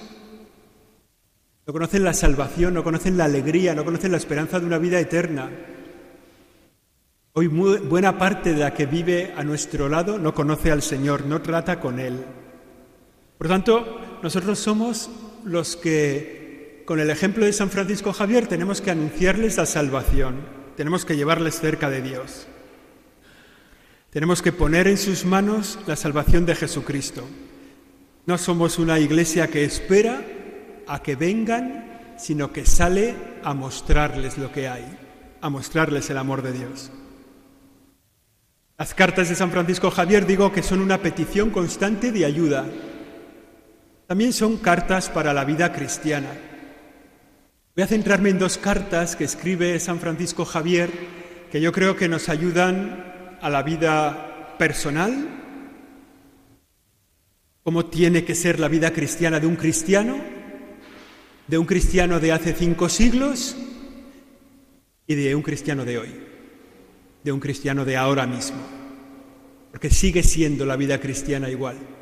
no 1.66 1.72
conocen 1.72 2.04
la 2.04 2.14
salvación, 2.14 2.72
no 2.72 2.84
conocen 2.84 3.18
la 3.18 3.24
alegría, 3.24 3.74
no 3.74 3.84
conocen 3.84 4.12
la 4.12 4.18
esperanza 4.18 4.60
de 4.60 4.66
una 4.66 4.78
vida 4.78 5.00
eterna. 5.00 5.50
Hoy 7.32 7.48
buena 7.48 8.16
parte 8.16 8.54
de 8.54 8.60
la 8.60 8.72
que 8.72 8.86
vive 8.86 9.34
a 9.36 9.42
nuestro 9.42 9.88
lado 9.88 10.16
no 10.16 10.32
conoce 10.32 10.70
al 10.70 10.82
Señor, 10.82 11.26
no 11.26 11.42
trata 11.42 11.80
con 11.80 11.98
Él. 11.98 12.24
Por 13.36 13.48
tanto, 13.48 14.18
nosotros 14.22 14.58
somos 14.58 15.10
los 15.44 15.76
que, 15.76 16.82
con 16.86 17.00
el 17.00 17.10
ejemplo 17.10 17.44
de 17.44 17.52
San 17.52 17.70
Francisco 17.70 18.12
Javier, 18.12 18.46
tenemos 18.46 18.80
que 18.80 18.90
anunciarles 18.90 19.56
la 19.56 19.66
salvación, 19.66 20.36
tenemos 20.76 21.04
que 21.04 21.16
llevarles 21.16 21.60
cerca 21.60 21.90
de 21.90 22.02
Dios. 22.02 22.46
Tenemos 24.10 24.42
que 24.42 24.52
poner 24.52 24.88
en 24.88 24.98
sus 24.98 25.24
manos 25.24 25.78
la 25.86 25.94
salvación 25.94 26.44
de 26.44 26.56
Jesucristo. 26.56 27.24
No 28.26 28.38
somos 28.38 28.78
una 28.78 28.98
iglesia 28.98 29.48
que 29.48 29.64
espera 29.64 30.22
a 30.86 31.02
que 31.02 31.14
vengan, 31.14 32.16
sino 32.18 32.52
que 32.52 32.66
sale 32.66 33.14
a 33.44 33.54
mostrarles 33.54 34.36
lo 34.36 34.52
que 34.52 34.68
hay, 34.68 34.84
a 35.40 35.48
mostrarles 35.48 36.10
el 36.10 36.18
amor 36.18 36.42
de 36.42 36.52
Dios. 36.52 36.90
Las 38.80 38.94
cartas 38.94 39.28
de 39.28 39.34
San 39.34 39.50
Francisco 39.50 39.90
Javier 39.90 40.26
digo 40.26 40.52
que 40.52 40.62
son 40.62 40.80
una 40.80 40.98
petición 40.98 41.50
constante 41.50 42.12
de 42.12 42.24
ayuda. 42.24 42.64
También 44.10 44.32
son 44.32 44.56
cartas 44.56 45.08
para 45.08 45.32
la 45.32 45.44
vida 45.44 45.72
cristiana. 45.72 46.32
Voy 47.76 47.84
a 47.84 47.86
centrarme 47.86 48.30
en 48.30 48.40
dos 48.40 48.58
cartas 48.58 49.14
que 49.14 49.22
escribe 49.22 49.78
San 49.78 50.00
Francisco 50.00 50.44
Javier 50.44 50.90
que 51.52 51.60
yo 51.60 51.70
creo 51.70 51.94
que 51.94 52.08
nos 52.08 52.28
ayudan 52.28 53.38
a 53.40 53.48
la 53.48 53.62
vida 53.62 54.56
personal, 54.58 55.28
cómo 57.62 57.86
tiene 57.86 58.24
que 58.24 58.34
ser 58.34 58.58
la 58.58 58.66
vida 58.66 58.92
cristiana 58.92 59.38
de 59.38 59.46
un 59.46 59.54
cristiano 59.54 60.20
de 61.46 61.58
un 61.58 61.66
cristiano 61.66 62.18
de 62.18 62.32
hace 62.32 62.52
cinco 62.52 62.88
siglos 62.88 63.54
y 65.06 65.14
de 65.14 65.36
un 65.36 65.42
cristiano 65.42 65.84
de 65.84 65.98
hoy, 65.98 66.10
de 67.22 67.30
un 67.30 67.38
cristiano 67.38 67.84
de 67.84 67.96
ahora 67.96 68.26
mismo, 68.26 68.58
porque 69.70 69.88
sigue 69.88 70.24
siendo 70.24 70.66
la 70.66 70.74
vida 70.74 70.98
cristiana 70.98 71.48
igual. 71.48 71.99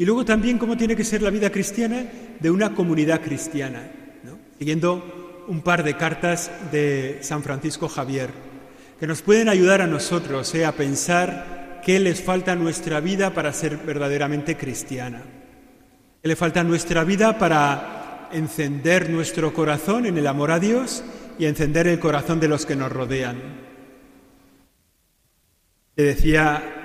Y 0.00 0.06
luego 0.06 0.24
también 0.24 0.56
cómo 0.56 0.78
tiene 0.78 0.96
que 0.96 1.04
ser 1.04 1.20
la 1.20 1.28
vida 1.28 1.50
cristiana 1.50 2.06
de 2.40 2.50
una 2.50 2.74
comunidad 2.74 3.20
cristiana, 3.20 3.82
siguiendo 4.58 5.44
un 5.46 5.60
par 5.60 5.84
de 5.84 5.94
cartas 5.94 6.50
de 6.72 7.18
San 7.20 7.42
Francisco 7.42 7.86
Javier, 7.86 8.30
que 8.98 9.06
nos 9.06 9.20
pueden 9.20 9.50
ayudar 9.50 9.82
a 9.82 9.86
nosotros 9.86 10.54
eh, 10.54 10.64
a 10.64 10.72
pensar 10.72 11.82
qué 11.84 12.00
les 12.00 12.22
falta 12.22 12.52
a 12.52 12.56
nuestra 12.56 13.00
vida 13.00 13.34
para 13.34 13.52
ser 13.52 13.76
verdaderamente 13.76 14.56
cristiana, 14.56 15.22
qué 16.22 16.28
le 16.28 16.34
falta 16.34 16.60
a 16.60 16.64
nuestra 16.64 17.04
vida 17.04 17.36
para 17.36 18.30
encender 18.32 19.10
nuestro 19.10 19.52
corazón 19.52 20.06
en 20.06 20.16
el 20.16 20.26
amor 20.26 20.50
a 20.50 20.58
Dios 20.58 21.04
y 21.38 21.44
encender 21.44 21.86
el 21.88 22.00
corazón 22.00 22.40
de 22.40 22.48
los 22.48 22.64
que 22.64 22.74
nos 22.74 22.90
rodean. 22.90 23.36
Le 25.94 26.04
decía 26.04 26.79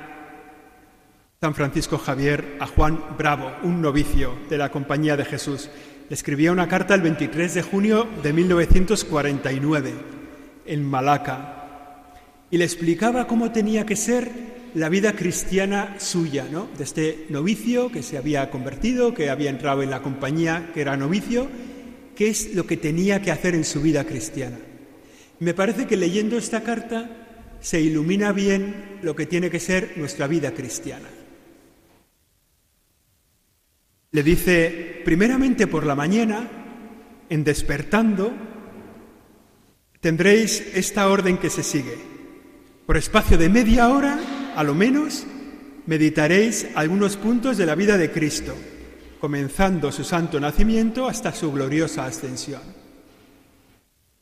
San 1.45 1.53
Francisco 1.53 1.99
Javier 1.99 2.57
a 2.59 2.65
Juan 2.65 2.99
Bravo, 3.19 3.51
un 3.61 3.79
novicio 3.79 4.33
de 4.49 4.57
la 4.57 4.71
Compañía 4.71 5.15
de 5.15 5.25
Jesús. 5.25 5.69
Escribía 6.09 6.51
una 6.51 6.67
carta 6.67 6.95
el 6.95 7.01
23 7.01 7.53
de 7.53 7.61
junio 7.61 8.07
de 8.23 8.33
1949 8.33 9.93
en 10.65 10.83
Malaca 10.83 12.15
y 12.49 12.57
le 12.57 12.65
explicaba 12.65 13.27
cómo 13.27 13.51
tenía 13.51 13.85
que 13.85 13.95
ser 13.95 14.31
la 14.73 14.89
vida 14.89 15.13
cristiana 15.13 15.97
suya, 15.99 16.47
¿no? 16.51 16.67
de 16.79 16.83
este 16.83 17.27
novicio 17.29 17.91
que 17.91 18.01
se 18.01 18.17
había 18.17 18.49
convertido, 18.49 19.13
que 19.13 19.29
había 19.29 19.51
entrado 19.51 19.83
en 19.83 19.91
la 19.91 20.01
compañía, 20.01 20.71
que 20.73 20.81
era 20.81 20.97
novicio, 20.97 21.47
qué 22.15 22.27
es 22.27 22.55
lo 22.55 22.65
que 22.65 22.77
tenía 22.77 23.21
que 23.21 23.29
hacer 23.29 23.53
en 23.53 23.65
su 23.65 23.83
vida 23.83 24.03
cristiana. 24.05 24.57
Me 25.39 25.53
parece 25.53 25.85
que 25.85 25.95
leyendo 25.95 26.39
esta 26.39 26.63
carta 26.63 27.07
se 27.61 27.81
ilumina 27.81 28.31
bien 28.31 28.97
lo 29.03 29.15
que 29.15 29.27
tiene 29.27 29.51
que 29.51 29.59
ser 29.59 29.93
nuestra 29.95 30.25
vida 30.25 30.51
cristiana. 30.51 31.07
Le 34.15 34.24
dice, 34.24 35.01
primeramente 35.03 35.67
por 35.67 35.86
la 35.86 35.93
mañana, 35.93 36.48
en 37.27 37.43
despertando, 37.43 38.31
tendréis 40.00 40.72
esta 40.74 41.10
orden 41.10 41.38
que 41.38 41.50
se 41.50 41.63
sigue. 41.63 41.98
Por 42.86 42.95
espacio 42.95 43.38
de 43.38 43.50
media 43.50 43.89
hora 43.89 44.17
a 44.55 44.63
lo 44.63 44.74
menos 44.74 45.25
meditaréis 45.86 46.65
algunos 46.75 47.17
puntos 47.17 47.57
de 47.57 47.65
la 47.65 47.75
vida 47.75 47.98
de 47.98 48.10
Cristo, 48.10 48.55
comenzando 49.19 49.91
su 49.91 50.05
santo 50.05 50.39
nacimiento 50.39 51.10
hasta 51.10 51.34
su 51.34 51.51
gloriosa 51.51 52.05
ascensión. 52.05 52.62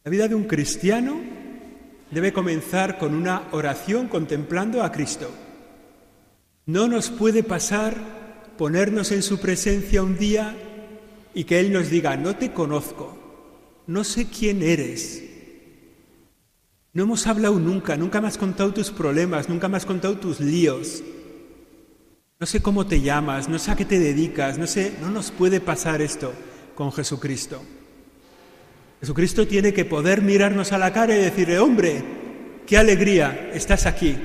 La 0.04 0.10
vida 0.10 0.28
de 0.28 0.34
un 0.34 0.46
cristiano 0.46 1.22
debe 2.10 2.34
comenzar 2.34 2.98
con 2.98 3.14
una 3.14 3.44
oración 3.52 4.08
contemplando 4.08 4.82
a 4.82 4.92
Cristo. 4.92 5.30
No 6.66 6.88
nos 6.88 7.12
puede 7.12 7.44
pasar 7.44 8.23
ponernos 8.58 9.12
en 9.12 9.24
su 9.24 9.40
presencia 9.40 10.04
un 10.04 10.18
día 10.18 10.56
y 11.34 11.44
que 11.44 11.60
Él 11.60 11.72
nos 11.72 11.90
diga, 11.90 12.16
no 12.18 12.36
te 12.36 12.52
conozco, 12.52 13.18
no 13.88 14.04
sé 14.04 14.28
quién 14.28 14.62
eres, 14.62 15.24
no 16.94 17.04
hemos 17.04 17.26
hablado 17.26 17.58
nunca, 17.58 17.98
nunca 17.98 18.22
me 18.22 18.28
has 18.28 18.38
contado 18.38 18.72
tus 18.72 18.92
problemas, 18.92 19.50
nunca 19.50 19.68
me 19.68 19.78
has 19.78 19.86
contado 19.86 20.16
tus 20.20 20.40
líos. 20.40 21.04
No 22.40 22.46
sé 22.46 22.62
cómo 22.62 22.86
te 22.86 23.02
llamas, 23.02 23.50
no 23.50 23.58
sé 23.58 23.72
a 23.72 23.76
qué 23.76 23.84
te 23.84 23.98
dedicas, 23.98 24.60
no 24.60 24.68
sé, 24.68 24.94
no 25.02 25.10
nos 25.10 25.32
puede 25.32 25.60
pasar 25.60 26.04
esto 26.04 26.34
con 26.76 26.92
Jesucristo. 26.92 27.64
Jesucristo 29.00 29.48
tiene 29.48 29.74
que 29.74 29.86
poder 29.86 30.22
mirarnos 30.22 30.72
a 30.72 30.78
la 30.78 30.94
cara 30.94 31.16
y 31.16 31.20
decirle, 31.20 31.58
hombre, 31.58 32.04
qué 32.68 32.78
alegría, 32.78 33.50
estás 33.54 33.88
aquí. 33.88 34.16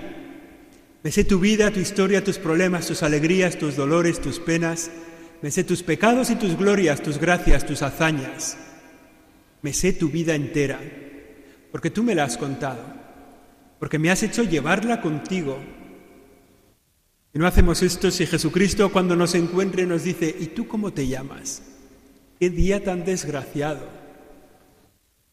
Me 1.08 1.12
sé 1.12 1.24
tu 1.24 1.40
vida, 1.40 1.70
tu 1.70 1.80
historia, 1.80 2.22
tus 2.22 2.36
problemas, 2.36 2.86
tus 2.86 3.02
alegrías, 3.02 3.56
tus 3.56 3.76
dolores, 3.76 4.20
tus 4.20 4.38
penas. 4.38 4.90
Me 5.40 5.50
sé 5.50 5.64
tus 5.64 5.82
pecados 5.82 6.28
y 6.28 6.34
tus 6.34 6.54
glorias, 6.54 7.00
tus 7.00 7.16
gracias, 7.16 7.64
tus 7.64 7.80
hazañas. 7.80 8.58
Me 9.62 9.72
sé 9.72 9.94
tu 9.94 10.10
vida 10.10 10.34
entera 10.34 10.78
porque 11.72 11.88
tú 11.88 12.02
me 12.02 12.14
la 12.14 12.24
has 12.24 12.36
contado, 12.36 12.84
porque 13.78 13.98
me 13.98 14.10
has 14.10 14.22
hecho 14.22 14.42
llevarla 14.42 15.00
contigo. 15.00 15.58
Y 17.32 17.38
no 17.38 17.46
hacemos 17.46 17.82
esto 17.82 18.10
si 18.10 18.26
Jesucristo 18.26 18.92
cuando 18.92 19.16
nos 19.16 19.34
encuentre 19.34 19.86
nos 19.86 20.04
dice, 20.04 20.36
¿y 20.38 20.48
tú 20.48 20.68
cómo 20.68 20.92
te 20.92 21.08
llamas? 21.08 21.62
¿Qué 22.38 22.50
día 22.50 22.84
tan 22.84 23.06
desgraciado? 23.06 23.88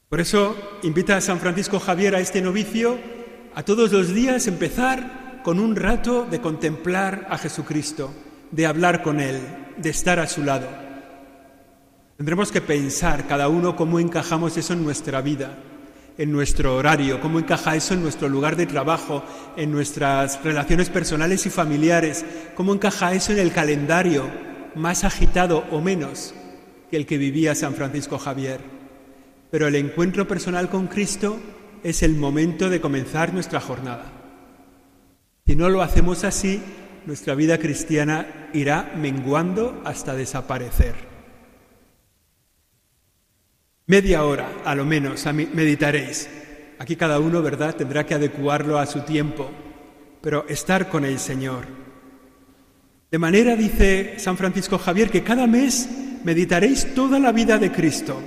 Por 0.08 0.22
eso 0.22 0.56
invita 0.84 1.18
a 1.18 1.22
San 1.22 1.42
Francisco 1.42 1.82
Javier 1.82 2.16
a 2.16 2.22
este 2.22 2.42
novicio 2.42 2.98
a 3.54 3.64
todos 3.64 3.92
los 3.92 4.14
días 4.14 4.48
empezar 4.48 5.25
con 5.46 5.60
un 5.60 5.76
rato 5.76 6.26
de 6.26 6.42
contemplar 6.42 7.28
a 7.30 7.38
Jesucristo, 7.38 8.12
de 8.50 8.66
hablar 8.66 9.04
con 9.04 9.20
Él, 9.20 9.40
de 9.78 9.92
estar 9.92 10.18
a 10.18 10.26
su 10.26 10.44
lado. 10.44 10.68
Tendremos 12.18 12.52
que 12.52 12.62
pensar 12.62 13.28
cada 13.28 13.48
uno 13.48 13.76
cómo 13.76 14.00
encajamos 14.00 14.58
eso 14.58 14.74
en 14.74 14.84
nuestra 14.84 15.22
vida 15.22 15.56
en 16.18 16.32
nuestro 16.32 16.78
horario, 16.78 17.20
cómo 17.20 17.40
encaja 17.40 17.76
eso 17.76 17.94
en 17.94 18.02
nuestro 18.02 18.30
lugar 18.30 18.56
de 18.56 18.66
trabajo, 18.66 19.22
en 19.58 19.70
nuestras 19.70 20.42
relaciones 20.44 20.90
personales 20.90 21.46
y 21.46 21.50
familiares, 21.50 22.26
cómo 22.56 22.74
encaja 22.74 23.14
eso 23.14 23.34
en 23.34 23.40
el 23.40 23.52
calendario, 23.52 24.24
más 24.76 25.04
agitado 25.04 25.66
o 25.72 25.82
menos, 25.82 26.34
que 26.90 26.96
el 26.96 27.06
que 27.06 27.18
vivía 27.18 27.54
San 27.54 27.74
Francisco 27.74 28.18
Javier. 28.18 28.62
Pero 29.52 29.68
el 29.68 29.76
encuentro 29.76 30.26
personal 30.26 30.70
con 30.70 30.88
Cristo 30.88 31.38
es 31.84 32.02
el 32.02 32.16
momento 32.16 32.70
de 32.70 32.80
comenzar 32.80 33.34
nuestra 33.34 33.60
jornada. 33.60 34.15
Si 35.46 35.56
no 35.56 35.70
lo 35.70 35.84
hacemos 35.84 36.24
así, 36.24 36.60
nuestra 37.06 37.36
vida 37.36 37.60
cristiana 37.60 38.50
irá 38.54 38.94
menguando 38.98 39.80
hasta 39.86 40.16
desaparecer. 40.16 40.96
Media 43.86 44.26
hora, 44.26 44.50
a 44.66 44.74
lo 44.74 44.86
menos, 44.86 45.24
meditaréis. 45.34 46.28
Aquí 46.80 46.96
cada 46.96 47.20
uno, 47.20 47.44
¿verdad?, 47.44 47.76
tendrá 47.76 48.08
que 48.08 48.16
adecuarlo 48.16 48.80
a 48.80 48.88
su 48.88 49.02
tiempo, 49.02 49.52
pero 50.20 50.48
estar 50.50 50.90
con 50.90 51.06
el 51.06 51.20
Señor. 51.20 51.66
De 53.12 53.20
manera, 53.20 53.56
dice 53.56 54.16
San 54.18 54.38
Francisco 54.38 54.80
Javier, 54.80 55.12
que 55.12 55.24
cada 55.24 55.46
mes 55.46 55.88
meditaréis 56.24 56.96
toda 56.96 57.20
la 57.20 57.32
vida 57.32 57.60
de 57.60 57.72
Cristo. 57.72 58.20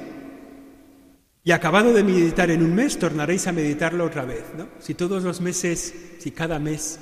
Y 1.43 1.51
acabado 1.51 1.93
de 1.93 2.05
meditar 2.05 2.53
en 2.53 2.63
un 2.63 2.75
mes, 2.77 2.97
tornaréis 2.97 3.49
a 3.49 3.53
meditarlo 3.53 4.05
otra 4.05 4.25
vez. 4.25 4.45
¿no? 4.57 4.69
Si 4.79 4.95
todos 4.95 5.25
los 5.25 5.41
meses, 5.41 5.93
si 6.21 6.31
cada 6.31 6.61
mes 6.61 7.01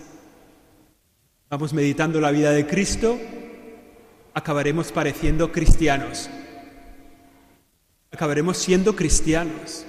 vamos 1.49 1.73
meditando 1.73 2.21
la 2.21 2.31
vida 2.31 2.51
de 2.51 2.67
Cristo, 2.67 3.19
acabaremos 4.35 4.93
pareciendo 4.93 5.53
cristianos. 5.53 6.29
Acabaremos 8.11 8.59
siendo 8.59 8.97
cristianos. 8.97 9.87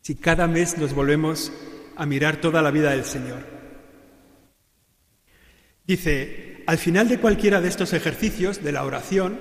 Si 0.00 0.14
cada 0.16 0.46
mes 0.48 0.78
nos 0.78 0.94
volvemos 0.94 1.52
a 1.96 2.06
mirar 2.06 2.40
toda 2.40 2.62
la 2.62 2.70
vida 2.70 2.90
del 2.90 3.04
Señor. 3.04 3.40
Dice, 5.86 6.62
al 6.66 6.78
final 6.78 7.08
de 7.08 7.18
cualquiera 7.18 7.60
de 7.60 7.68
estos 7.68 7.92
ejercicios 7.92 8.62
de 8.62 8.72
la 8.72 8.84
oración, 8.84 9.38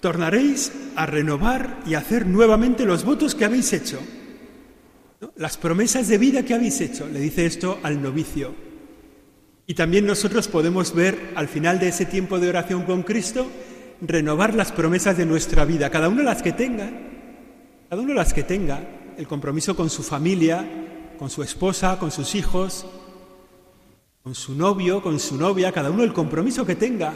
tornaréis 0.00 0.72
a 0.96 1.06
renovar 1.06 1.80
y 1.86 1.94
hacer 1.94 2.26
nuevamente 2.26 2.84
los 2.84 3.04
votos 3.04 3.34
que 3.34 3.44
habéis 3.44 3.72
hecho, 3.72 4.00
las 5.36 5.56
promesas 5.56 6.08
de 6.08 6.18
vida 6.18 6.44
que 6.44 6.54
habéis 6.54 6.80
hecho. 6.80 7.06
Le 7.06 7.20
dice 7.20 7.46
esto 7.46 7.78
al 7.82 8.02
novicio. 8.02 8.71
Y 9.66 9.74
también 9.74 10.06
nosotros 10.06 10.48
podemos 10.48 10.94
ver 10.94 11.32
al 11.34 11.48
final 11.48 11.78
de 11.78 11.88
ese 11.88 12.04
tiempo 12.04 12.40
de 12.40 12.48
oración 12.48 12.82
con 12.82 13.02
Cristo, 13.02 13.46
renovar 14.00 14.54
las 14.54 14.72
promesas 14.72 15.16
de 15.16 15.26
nuestra 15.26 15.64
vida, 15.64 15.90
cada 15.90 16.08
uno 16.08 16.22
las 16.22 16.42
que 16.42 16.52
tenga, 16.52 16.90
cada 17.88 18.02
uno 18.02 18.14
las 18.14 18.34
que 18.34 18.42
tenga, 18.42 18.80
el 19.16 19.28
compromiso 19.28 19.76
con 19.76 19.88
su 19.88 20.02
familia, 20.02 20.66
con 21.18 21.30
su 21.30 21.42
esposa, 21.42 21.98
con 21.98 22.10
sus 22.10 22.34
hijos, 22.34 22.86
con 24.22 24.34
su 24.34 24.54
novio, 24.54 25.02
con 25.02 25.20
su 25.20 25.36
novia, 25.36 25.70
cada 25.70 25.90
uno 25.90 26.02
el 26.02 26.12
compromiso 26.12 26.66
que 26.66 26.74
tenga, 26.74 27.12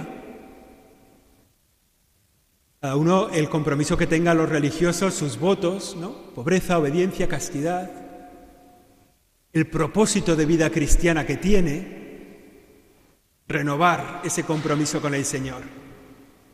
cada 2.80 2.94
uno 2.94 3.30
el 3.30 3.48
compromiso 3.48 3.96
que 3.96 4.06
tenga 4.06 4.34
los 4.34 4.48
religiosos, 4.48 5.14
sus 5.14 5.40
votos, 5.40 5.96
¿no? 5.98 6.12
Pobreza, 6.34 6.78
obediencia, 6.78 7.26
castidad. 7.26 7.90
El 9.52 9.66
propósito 9.66 10.36
de 10.36 10.46
vida 10.46 10.70
cristiana 10.70 11.26
que 11.26 11.36
tiene, 11.36 12.05
renovar 13.48 14.22
ese 14.24 14.44
compromiso 14.44 15.00
con 15.00 15.14
el 15.14 15.24
Señor. 15.24 15.62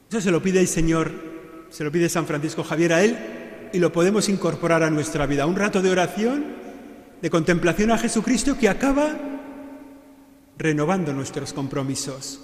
Eso 0.09 0.21
se 0.21 0.31
lo 0.31 0.43
pide 0.43 0.61
el 0.61 0.69
Señor, 0.69 1.13
se 1.71 1.85
lo 1.85 1.93
pide 1.93 2.09
San 2.09 2.27
Francisco 2.27 2.65
Javier 2.65 2.93
a 2.93 3.03
él 3.03 3.71
y 3.73 3.79
lo 3.79 3.93
podemos 3.93 4.29
incorporar 4.29 4.83
a 4.83 4.91
nuestra 4.91 5.27
vida. 5.27 5.47
Un 5.47 5.57
rato 5.57 5.81
de 5.81 5.91
oración, 5.91 6.45
de 7.21 7.31
contemplación 7.31 7.91
a 7.91 7.99
Jesucristo 7.99 8.59
que 8.59 8.69
acaba 8.69 9.17
renovando 10.59 11.13
nuestros 11.13 11.53
compromisos 11.53 12.41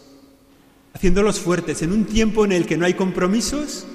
haciéndolos 0.94 1.38
fuertes 1.38 1.82
en 1.82 1.92
un 1.92 2.06
tiempo 2.06 2.44
en 2.44 2.50
el 2.50 2.66
que 2.66 2.76
no 2.76 2.84
hay 2.84 2.94
compromisos, 2.94 3.86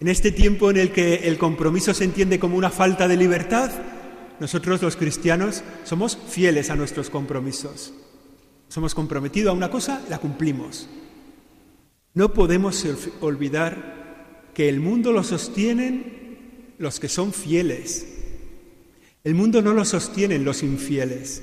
en 0.00 0.08
este 0.08 0.30
tiempo 0.32 0.70
en 0.70 0.78
el 0.78 0.92
que 0.92 1.28
el 1.28 1.36
compromiso 1.36 1.92
se 1.92 2.04
entiende 2.04 2.38
como 2.38 2.56
una 2.56 2.70
falta 2.70 3.08
de 3.08 3.18
libertad, 3.18 3.70
nosotros 4.40 4.80
los 4.80 4.96
cristianos 4.96 5.62
somos 5.84 6.16
fieles 6.16 6.70
a 6.70 6.76
nuestros 6.76 7.10
compromisos. 7.10 7.92
Somos 8.68 8.94
comprometidos 8.94 9.50
a 9.50 9.56
una 9.56 9.70
cosa, 9.70 10.04
la 10.08 10.18
cumplimos. 10.18 10.88
No 12.14 12.32
podemos 12.34 12.84
olvidar 13.20 14.50
que 14.54 14.68
el 14.68 14.80
mundo 14.80 15.12
lo 15.12 15.22
sostienen 15.22 16.74
los 16.78 17.00
que 17.00 17.08
son 17.08 17.32
fieles. 17.32 18.06
El 19.24 19.34
mundo 19.34 19.62
no 19.62 19.74
lo 19.74 19.84
sostienen 19.84 20.44
los 20.44 20.62
infieles, 20.62 21.42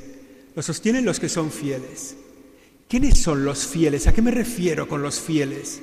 lo 0.56 0.62
sostienen 0.62 1.06
los 1.06 1.20
que 1.20 1.30
son 1.30 1.52
fieles. 1.52 2.16
¿Quiénes 2.88 3.20
son 3.20 3.46
los 3.46 3.66
fieles? 3.66 4.08
¿A 4.08 4.14
qué 4.14 4.22
me 4.22 4.32
refiero 4.32 4.88
con 4.88 5.02
los 5.02 5.20
fieles? 5.20 5.82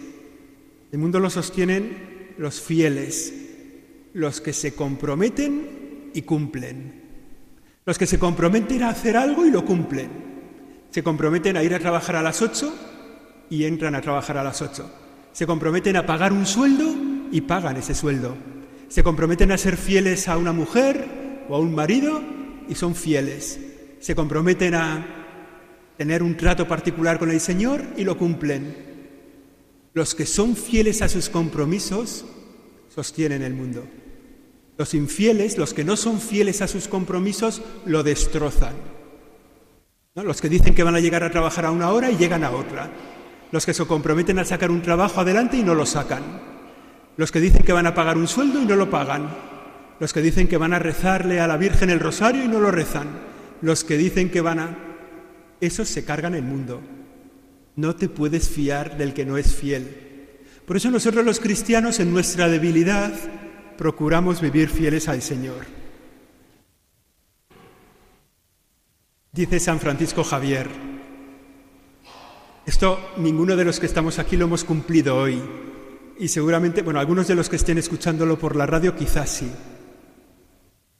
El 0.92 0.98
mundo 0.98 1.18
lo 1.18 1.30
sostienen 1.30 2.34
los 2.38 2.60
fieles, 2.60 3.32
los 4.14 4.40
que 4.40 4.52
se 4.52 4.74
comprometen 4.74 6.10
y 6.14 6.22
cumplen. 6.22 7.02
Los 7.84 7.98
que 7.98 8.06
se 8.06 8.18
comprometen 8.18 8.82
a 8.84 8.90
hacer 8.90 9.16
algo 9.16 9.44
y 9.44 9.50
lo 9.50 9.64
cumplen. 9.64 10.31
Se 10.92 11.02
comprometen 11.02 11.56
a 11.56 11.62
ir 11.62 11.74
a 11.74 11.78
trabajar 11.78 12.16
a 12.16 12.22
las 12.22 12.42
ocho 12.42 12.70
y 13.48 13.64
entran 13.64 13.94
a 13.94 14.02
trabajar 14.02 14.36
a 14.36 14.44
las 14.44 14.60
ocho. 14.60 14.90
Se 15.32 15.46
comprometen 15.46 15.96
a 15.96 16.04
pagar 16.04 16.34
un 16.34 16.44
sueldo 16.44 16.94
y 17.32 17.40
pagan 17.40 17.78
ese 17.78 17.94
sueldo. 17.94 18.36
Se 18.88 19.02
comprometen 19.02 19.52
a 19.52 19.58
ser 19.58 19.78
fieles 19.78 20.28
a 20.28 20.36
una 20.36 20.52
mujer 20.52 21.46
o 21.48 21.56
a 21.56 21.58
un 21.58 21.74
marido 21.74 22.20
y 22.68 22.74
son 22.74 22.94
fieles. 22.94 23.58
Se 24.00 24.14
comprometen 24.14 24.74
a 24.74 25.06
tener 25.96 26.22
un 26.22 26.36
trato 26.36 26.68
particular 26.68 27.18
con 27.18 27.30
el 27.30 27.40
Señor 27.40 27.82
y 27.96 28.04
lo 28.04 28.18
cumplen. 28.18 28.76
Los 29.94 30.14
que 30.14 30.26
son 30.26 30.56
fieles 30.56 31.00
a 31.00 31.08
sus 31.08 31.30
compromisos 31.30 32.26
sostienen 32.94 33.40
el 33.40 33.54
mundo. 33.54 33.86
Los 34.76 34.92
infieles, 34.92 35.56
los 35.56 35.72
que 35.72 35.84
no 35.84 35.96
son 35.96 36.20
fieles 36.20 36.60
a 36.60 36.68
sus 36.68 36.86
compromisos, 36.86 37.62
lo 37.86 38.02
destrozan. 38.02 39.01
Los 40.14 40.42
que 40.42 40.50
dicen 40.50 40.74
que 40.74 40.82
van 40.82 40.94
a 40.94 41.00
llegar 41.00 41.24
a 41.24 41.30
trabajar 41.30 41.64
a 41.64 41.70
una 41.70 41.90
hora 41.90 42.10
y 42.10 42.18
llegan 42.18 42.44
a 42.44 42.50
otra. 42.50 42.90
Los 43.50 43.64
que 43.64 43.72
se 43.72 43.86
comprometen 43.86 44.38
a 44.38 44.44
sacar 44.44 44.70
un 44.70 44.82
trabajo 44.82 45.22
adelante 45.22 45.56
y 45.56 45.62
no 45.62 45.74
lo 45.74 45.86
sacan. 45.86 46.22
Los 47.16 47.32
que 47.32 47.40
dicen 47.40 47.62
que 47.62 47.72
van 47.72 47.86
a 47.86 47.94
pagar 47.94 48.18
un 48.18 48.28
sueldo 48.28 48.60
y 48.60 48.66
no 48.66 48.76
lo 48.76 48.90
pagan. 48.90 49.30
Los 50.00 50.12
que 50.12 50.20
dicen 50.20 50.48
que 50.48 50.58
van 50.58 50.74
a 50.74 50.78
rezarle 50.78 51.40
a 51.40 51.46
la 51.46 51.56
Virgen 51.56 51.88
el 51.88 51.98
rosario 51.98 52.44
y 52.44 52.48
no 52.48 52.60
lo 52.60 52.70
rezan. 52.70 53.08
Los 53.62 53.84
que 53.84 53.96
dicen 53.96 54.30
que 54.30 54.42
van 54.42 54.58
a 54.58 54.76
esos 55.62 55.88
se 55.88 56.04
cargan 56.04 56.34
el 56.34 56.42
mundo. 56.42 56.82
No 57.76 57.96
te 57.96 58.10
puedes 58.10 58.50
fiar 58.50 58.98
del 58.98 59.14
que 59.14 59.24
no 59.24 59.38
es 59.38 59.54
fiel. 59.54 59.96
Por 60.66 60.76
eso 60.76 60.90
nosotros 60.90 61.24
los 61.24 61.40
cristianos 61.40 62.00
en 62.00 62.12
nuestra 62.12 62.50
debilidad 62.50 63.14
procuramos 63.78 64.42
vivir 64.42 64.68
fieles 64.68 65.08
al 65.08 65.22
Señor. 65.22 65.81
Dice 69.34 69.60
San 69.60 69.80
Francisco 69.80 70.24
Javier, 70.24 70.68
esto 72.66 73.00
ninguno 73.16 73.56
de 73.56 73.64
los 73.64 73.80
que 73.80 73.86
estamos 73.86 74.18
aquí 74.18 74.36
lo 74.36 74.44
hemos 74.44 74.62
cumplido 74.62 75.16
hoy. 75.16 75.40
Y 76.18 76.28
seguramente, 76.28 76.82
bueno, 76.82 77.00
algunos 77.00 77.28
de 77.28 77.34
los 77.34 77.48
que 77.48 77.56
estén 77.56 77.78
escuchándolo 77.78 78.38
por 78.38 78.56
la 78.56 78.66
radio 78.66 78.94
quizás 78.94 79.30
sí. 79.30 79.50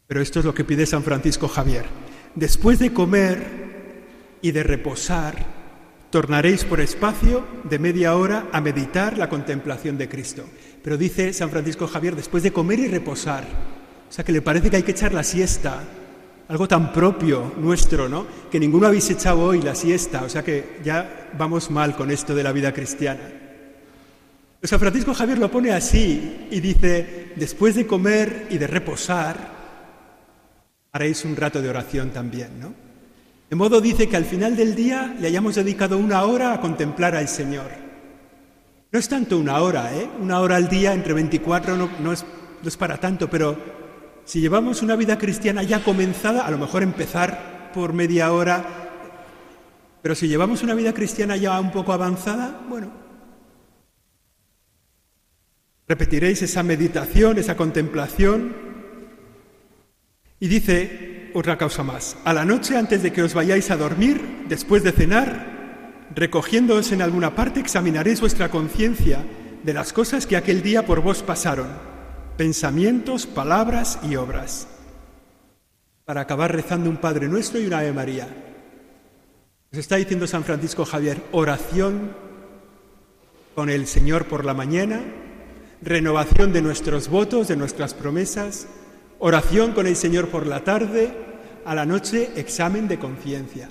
Pero 0.06 0.22
esto 0.22 0.38
es 0.38 0.46
lo 0.46 0.54
que 0.54 0.64
pide 0.64 0.86
San 0.86 1.02
Francisco 1.02 1.46
Javier. 1.46 1.84
Después 2.34 2.78
de 2.78 2.94
comer, 2.94 3.62
y 4.40 4.50
de 4.52 4.62
reposar, 4.62 5.34
tornaréis 6.08 6.64
por 6.64 6.80
espacio 6.80 7.46
de 7.64 7.78
media 7.78 8.16
hora 8.16 8.48
a 8.50 8.62
meditar 8.62 9.18
la 9.18 9.28
contemplación 9.28 9.98
de 9.98 10.08
Cristo. 10.08 10.44
Pero 10.82 10.96
dice 10.96 11.34
San 11.34 11.50
Francisco 11.50 11.86
Javier, 11.86 12.16
después 12.16 12.42
de 12.42 12.52
comer 12.52 12.78
y 12.80 12.88
reposar, 12.88 13.44
o 14.08 14.12
sea 14.12 14.24
que 14.24 14.32
le 14.32 14.40
parece 14.40 14.70
que 14.70 14.76
hay 14.76 14.82
que 14.84 14.92
echar 14.92 15.12
la 15.12 15.22
siesta, 15.22 15.84
algo 16.52 16.68
tan 16.68 16.92
propio 16.92 17.54
nuestro, 17.56 18.10
¿no? 18.10 18.26
Que 18.50 18.60
ninguno 18.60 18.86
habéis 18.86 19.08
echado 19.08 19.40
hoy 19.40 19.62
la 19.62 19.74
siesta, 19.74 20.22
o 20.22 20.28
sea 20.28 20.44
que 20.44 20.80
ya 20.84 21.30
vamos 21.38 21.70
mal 21.70 21.96
con 21.96 22.10
esto 22.10 22.34
de 22.34 22.42
la 22.42 22.52
vida 22.52 22.74
cristiana. 22.74 23.22
San 24.62 24.78
Francisco 24.78 25.14
Javier 25.14 25.38
lo 25.38 25.50
pone 25.50 25.72
así 25.72 26.46
y 26.50 26.60
dice, 26.60 27.32
después 27.36 27.74
de 27.74 27.86
comer 27.86 28.48
y 28.50 28.58
de 28.58 28.66
reposar, 28.66 29.50
haréis 30.92 31.24
un 31.24 31.36
rato 31.36 31.62
de 31.62 31.70
oración 31.70 32.10
también, 32.10 32.60
¿no? 32.60 32.74
De 33.48 33.56
modo 33.56 33.80
dice 33.80 34.06
que 34.06 34.16
al 34.16 34.26
final 34.26 34.54
del 34.54 34.74
día 34.74 35.16
le 35.18 35.28
hayamos 35.28 35.54
dedicado 35.54 35.96
una 35.96 36.22
hora 36.24 36.52
a 36.52 36.60
contemplar 36.60 37.16
al 37.16 37.28
Señor. 37.28 37.70
No 38.90 38.98
es 38.98 39.08
tanto 39.08 39.38
una 39.38 39.58
hora, 39.62 39.96
¿eh? 39.96 40.06
Una 40.20 40.40
hora 40.40 40.56
al 40.56 40.68
día 40.68 40.92
entre 40.92 41.14
24 41.14 41.78
no, 41.78 42.12
es, 42.12 42.26
no 42.62 42.68
es 42.68 42.76
para 42.76 42.98
tanto, 42.98 43.30
pero 43.30 43.81
si 44.24 44.40
llevamos 44.40 44.82
una 44.82 44.96
vida 44.96 45.18
cristiana 45.18 45.62
ya 45.62 45.82
comenzada, 45.82 46.46
a 46.46 46.50
lo 46.50 46.58
mejor 46.58 46.82
empezar 46.82 47.70
por 47.74 47.92
media 47.92 48.32
hora, 48.32 48.64
pero 50.02 50.14
si 50.14 50.28
llevamos 50.28 50.62
una 50.62 50.74
vida 50.74 50.92
cristiana 50.92 51.36
ya 51.36 51.58
un 51.60 51.70
poco 51.70 51.92
avanzada, 51.92 52.60
bueno, 52.68 52.90
repetiréis 55.88 56.42
esa 56.42 56.62
meditación, 56.62 57.38
esa 57.38 57.56
contemplación. 57.56 58.54
Y 60.40 60.48
dice, 60.48 61.30
otra 61.34 61.56
causa 61.56 61.84
más. 61.84 62.16
A 62.24 62.32
la 62.32 62.44
noche, 62.44 62.76
antes 62.76 63.02
de 63.02 63.12
que 63.12 63.22
os 63.22 63.34
vayáis 63.34 63.70
a 63.70 63.76
dormir, 63.76 64.44
después 64.48 64.82
de 64.82 64.90
cenar, 64.90 66.08
recogiéndoos 66.14 66.90
en 66.90 67.02
alguna 67.02 67.36
parte, 67.36 67.60
examinaréis 67.60 68.20
vuestra 68.20 68.50
conciencia 68.50 69.24
de 69.62 69.72
las 69.72 69.92
cosas 69.92 70.26
que 70.26 70.36
aquel 70.36 70.62
día 70.62 70.84
por 70.84 71.00
vos 71.00 71.22
pasaron, 71.22 71.68
pensamientos, 72.42 73.24
palabras 73.24 74.00
y 74.02 74.16
obras. 74.16 74.66
Para 76.04 76.22
acabar 76.22 76.52
rezando 76.52 76.90
un 76.90 76.96
Padre 76.96 77.28
Nuestro 77.28 77.60
y 77.60 77.66
una 77.66 77.78
Ave 77.78 77.92
María. 77.92 78.26
Nos 79.70 79.78
está 79.78 79.94
diciendo 79.94 80.26
San 80.26 80.42
Francisco 80.42 80.84
Javier, 80.84 81.22
oración 81.30 82.16
con 83.54 83.70
el 83.70 83.86
Señor 83.86 84.26
por 84.26 84.44
la 84.44 84.54
mañana, 84.54 85.02
renovación 85.82 86.52
de 86.52 86.62
nuestros 86.62 87.08
votos, 87.08 87.46
de 87.46 87.54
nuestras 87.54 87.94
promesas, 87.94 88.66
oración 89.20 89.70
con 89.70 89.86
el 89.86 89.94
Señor 89.94 90.26
por 90.26 90.48
la 90.48 90.64
tarde, 90.64 91.12
a 91.64 91.76
la 91.76 91.86
noche 91.86 92.32
examen 92.34 92.88
de 92.88 92.98
conciencia. 92.98 93.68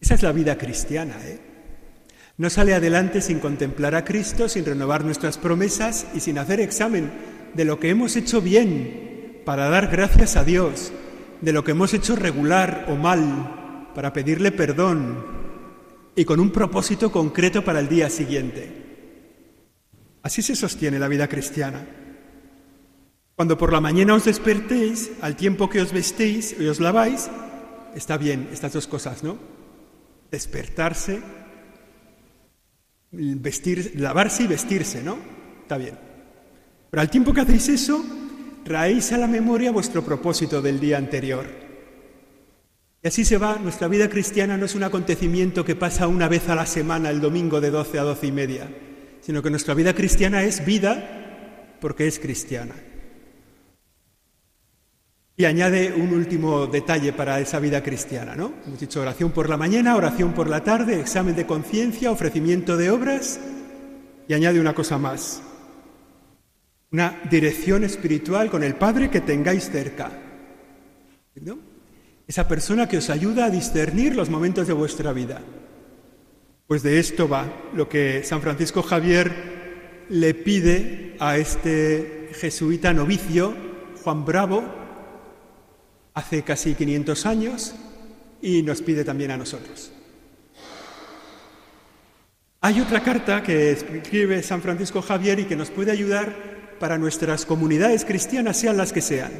Esa 0.00 0.14
es 0.14 0.22
la 0.22 0.30
vida 0.30 0.56
cristiana, 0.56 1.16
¿eh? 1.24 1.40
No 2.36 2.50
sale 2.50 2.72
adelante 2.72 3.20
sin 3.20 3.40
contemplar 3.40 3.96
a 3.96 4.04
Cristo, 4.04 4.48
sin 4.48 4.64
renovar 4.64 5.04
nuestras 5.04 5.38
promesas 5.38 6.06
y 6.14 6.20
sin 6.20 6.38
hacer 6.38 6.60
examen 6.60 7.33
de 7.54 7.64
lo 7.64 7.78
que 7.78 7.90
hemos 7.90 8.16
hecho 8.16 8.40
bien 8.40 9.42
para 9.44 9.68
dar 9.68 9.88
gracias 9.88 10.36
a 10.36 10.44
Dios, 10.44 10.92
de 11.40 11.52
lo 11.52 11.64
que 11.64 11.72
hemos 11.72 11.94
hecho 11.94 12.16
regular 12.16 12.86
o 12.88 12.96
mal 12.96 13.90
para 13.94 14.12
pedirle 14.12 14.52
perdón 14.52 15.24
y 16.16 16.24
con 16.24 16.40
un 16.40 16.50
propósito 16.50 17.10
concreto 17.10 17.64
para 17.64 17.80
el 17.80 17.88
día 17.88 18.10
siguiente. 18.10 18.82
Así 20.22 20.42
se 20.42 20.56
sostiene 20.56 20.98
la 20.98 21.08
vida 21.08 21.28
cristiana. 21.28 21.86
Cuando 23.36 23.58
por 23.58 23.72
la 23.72 23.80
mañana 23.80 24.14
os 24.14 24.24
despertéis, 24.24 25.10
al 25.20 25.36
tiempo 25.36 25.68
que 25.68 25.80
os 25.80 25.92
vestéis 25.92 26.56
y 26.58 26.66
os 26.66 26.80
laváis, 26.80 27.28
está 27.94 28.16
bien 28.16 28.48
estas 28.52 28.72
dos 28.72 28.86
cosas, 28.86 29.22
¿no? 29.22 29.38
Despertarse 30.30 31.20
vestir, 33.14 33.92
lavarse 33.96 34.44
y 34.44 34.46
vestirse, 34.46 35.02
¿no? 35.02 35.18
Está 35.62 35.78
bien. 35.78 36.13
Pero 36.94 37.02
al 37.02 37.10
tiempo 37.10 37.34
que 37.34 37.40
hacéis 37.40 37.68
eso, 37.70 38.04
traéis 38.62 39.10
a 39.10 39.18
la 39.18 39.26
memoria 39.26 39.72
vuestro 39.72 40.04
propósito 40.04 40.62
del 40.62 40.78
día 40.78 40.96
anterior. 40.96 41.44
Y 43.02 43.08
así 43.08 43.24
se 43.24 43.36
va, 43.36 43.56
nuestra 43.56 43.88
vida 43.88 44.08
cristiana 44.08 44.56
no 44.56 44.66
es 44.66 44.76
un 44.76 44.84
acontecimiento 44.84 45.64
que 45.64 45.74
pasa 45.74 46.06
una 46.06 46.28
vez 46.28 46.48
a 46.48 46.54
la 46.54 46.66
semana, 46.66 47.10
el 47.10 47.20
domingo 47.20 47.60
de 47.60 47.72
12 47.72 47.98
a 47.98 48.04
12 48.04 48.26
y 48.28 48.30
media, 48.30 48.68
sino 49.22 49.42
que 49.42 49.50
nuestra 49.50 49.74
vida 49.74 49.92
cristiana 49.92 50.44
es 50.44 50.64
vida 50.64 51.74
porque 51.80 52.06
es 52.06 52.20
cristiana. 52.20 52.76
Y 55.36 55.46
añade 55.46 55.92
un 55.94 56.12
último 56.12 56.68
detalle 56.68 57.12
para 57.12 57.40
esa 57.40 57.58
vida 57.58 57.82
cristiana, 57.82 58.36
¿no? 58.36 58.52
Hemos 58.68 58.78
dicho 58.78 59.00
oración 59.00 59.32
por 59.32 59.48
la 59.48 59.56
mañana, 59.56 59.96
oración 59.96 60.32
por 60.32 60.48
la 60.48 60.62
tarde, 60.62 61.00
examen 61.00 61.34
de 61.34 61.44
conciencia, 61.44 62.12
ofrecimiento 62.12 62.76
de 62.76 62.90
obras 62.90 63.40
y 64.28 64.34
añade 64.34 64.60
una 64.60 64.76
cosa 64.76 64.96
más. 64.96 65.42
Una 66.94 67.22
dirección 67.28 67.82
espiritual 67.82 68.48
con 68.48 68.62
el 68.62 68.76
Padre 68.76 69.10
que 69.10 69.20
tengáis 69.20 69.68
cerca. 69.68 70.12
¿no? 71.40 71.58
Esa 72.24 72.46
persona 72.46 72.86
que 72.86 72.98
os 72.98 73.10
ayuda 73.10 73.46
a 73.46 73.50
discernir 73.50 74.14
los 74.14 74.30
momentos 74.30 74.68
de 74.68 74.74
vuestra 74.74 75.12
vida. 75.12 75.40
Pues 76.68 76.84
de 76.84 77.00
esto 77.00 77.28
va 77.28 77.52
lo 77.74 77.88
que 77.88 78.22
San 78.22 78.40
Francisco 78.40 78.80
Javier 78.80 80.06
le 80.08 80.34
pide 80.34 81.16
a 81.18 81.36
este 81.36 82.30
jesuita 82.32 82.92
novicio, 82.92 83.56
Juan 84.04 84.24
Bravo, 84.24 84.62
hace 86.14 86.42
casi 86.42 86.76
500 86.76 87.26
años 87.26 87.74
y 88.40 88.62
nos 88.62 88.82
pide 88.82 89.02
también 89.02 89.32
a 89.32 89.36
nosotros. 89.36 89.90
Hay 92.60 92.80
otra 92.80 93.02
carta 93.02 93.42
que 93.42 93.72
escribe 93.72 94.44
San 94.44 94.62
Francisco 94.62 95.02
Javier 95.02 95.40
y 95.40 95.44
que 95.46 95.56
nos 95.56 95.70
puede 95.70 95.90
ayudar 95.90 96.53
para 96.84 96.98
nuestras 96.98 97.46
comunidades 97.46 98.04
cristianas, 98.04 98.58
sean 98.58 98.76
las 98.76 98.92
que 98.92 99.00
sean. 99.00 99.32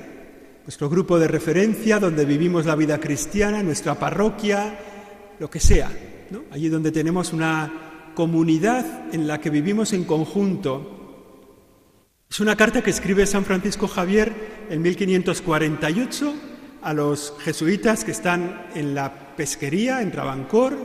Nuestro 0.65 0.89
grupo 0.89 1.19
de 1.19 1.29
referencia, 1.29 1.99
donde 1.99 2.25
vivimos 2.25 2.65
la 2.65 2.75
vida 2.75 2.99
cristiana, 2.99 3.63
nuestra 3.63 3.97
parroquia, 3.97 4.79
lo 5.39 5.51
que 5.51 5.61
sea. 5.61 5.93
Allí 6.51 6.71
donde 6.71 6.91
tenemos 6.91 7.35
una 7.35 8.13
comunidad 8.15 9.13
en 9.13 9.27
la 9.27 9.43
que 9.43 9.51
vivimos 9.51 9.93
en 9.93 10.05
conjunto. 10.05 11.37
Es 12.31 12.41
una 12.41 12.57
carta 12.57 12.81
que 12.81 12.89
escribe 12.89 13.27
San 13.27 13.45
Francisco 13.45 13.89
Javier 13.89 14.33
en 14.71 14.81
1548 14.81 16.35
a 16.81 16.95
los 16.95 17.35
jesuitas 17.41 18.07
que 18.07 18.13
están 18.13 18.69
en 18.75 18.95
la 18.95 19.37
pesquería, 19.37 20.01
en 20.01 20.13
Travancore, 20.13 20.77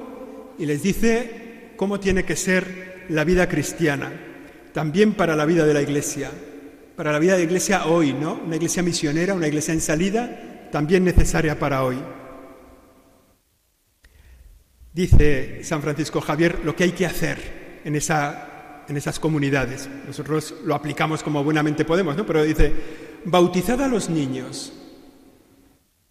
y 0.58 0.66
les 0.66 0.84
dice 0.84 1.72
cómo 1.78 2.02
tiene 2.02 2.26
que 2.26 2.36
ser 2.36 3.06
la 3.08 3.24
vida 3.24 3.48
cristiana, 3.48 4.12
también 4.74 5.14
para 5.14 5.38
la 5.38 5.46
vida 5.46 5.66
de 5.66 5.74
la 5.74 5.82
Iglesia, 5.82 6.30
para 7.00 7.14
la 7.14 7.20
vida 7.20 7.32
de 7.32 7.38
la 7.38 7.44
Iglesia 7.46 7.86
hoy, 7.86 8.12
¿no? 8.12 8.42
Una 8.46 8.58
Iglesia 8.58 8.84
misionera, 8.84 9.34
una 9.34 9.48
Iglesia 9.48 9.74
en 9.74 9.80
salida, 9.80 10.68
también 10.70 11.06
necesaria 11.06 11.58
para 11.58 11.86
hoy. 11.86 11.98
Dice 14.92 15.64
San 15.64 15.82
Francisco 15.82 16.20
Javier 16.20 16.60
lo 16.66 16.76
que 16.76 16.84
hay 16.84 16.92
que 16.92 17.06
hacer 17.06 17.80
en, 17.86 17.96
esa, 17.96 18.84
en 18.90 18.98
esas 18.98 19.18
comunidades. 19.18 19.90
Nosotros 20.08 20.56
lo 20.66 20.76
aplicamos 20.76 21.24
como 21.24 21.42
buenamente 21.42 21.86
podemos, 21.86 22.18
¿no? 22.18 22.26
Pero 22.26 22.44
dice, 22.44 22.74
bautizad 23.24 23.82
a 23.82 23.88
los 23.88 24.10
niños, 24.10 24.74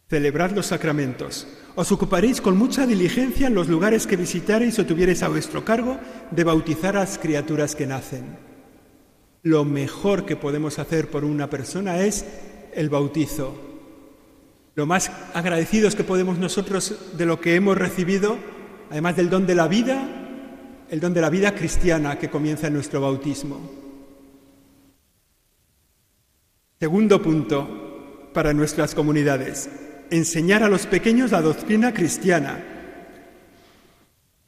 Celebrad 0.08 0.52
los 0.52 0.64
sacramentos. 0.64 1.46
Os 1.74 1.92
ocuparéis 1.92 2.40
con 2.40 2.56
mucha 2.56 2.86
diligencia 2.86 3.48
en 3.48 3.54
los 3.54 3.68
lugares 3.68 4.06
que 4.06 4.16
visitaréis 4.16 4.78
o 4.78 4.86
tuvierais 4.86 5.22
a 5.22 5.28
vuestro 5.28 5.66
cargo 5.66 5.98
de 6.30 6.44
bautizar 6.44 6.96
a 6.96 7.00
las 7.00 7.18
criaturas 7.18 7.74
que 7.74 7.86
nacen. 7.86 8.47
Lo 9.42 9.64
mejor 9.64 10.24
que 10.24 10.36
podemos 10.36 10.78
hacer 10.78 11.08
por 11.08 11.24
una 11.24 11.48
persona 11.48 12.00
es 12.00 12.24
el 12.74 12.88
bautizo. 12.88 13.54
Lo 14.74 14.86
más 14.86 15.10
agradecidos 15.34 15.94
que 15.94 16.04
podemos 16.04 16.38
nosotros 16.38 17.16
de 17.16 17.26
lo 17.26 17.40
que 17.40 17.54
hemos 17.54 17.76
recibido, 17.76 18.36
además 18.90 19.16
del 19.16 19.30
don 19.30 19.46
de 19.46 19.54
la 19.54 19.68
vida, 19.68 20.06
el 20.90 21.00
don 21.00 21.14
de 21.14 21.20
la 21.20 21.30
vida 21.30 21.54
cristiana 21.54 22.18
que 22.18 22.30
comienza 22.30 22.68
en 22.68 22.74
nuestro 22.74 23.00
bautismo. 23.00 23.60
Segundo 26.78 27.20
punto 27.20 28.30
para 28.32 28.52
nuestras 28.52 28.94
comunidades 28.94 29.68
enseñar 30.10 30.62
a 30.62 30.68
los 30.68 30.86
pequeños 30.86 31.32
la 31.32 31.42
doctrina 31.42 31.92
cristiana. 31.92 32.64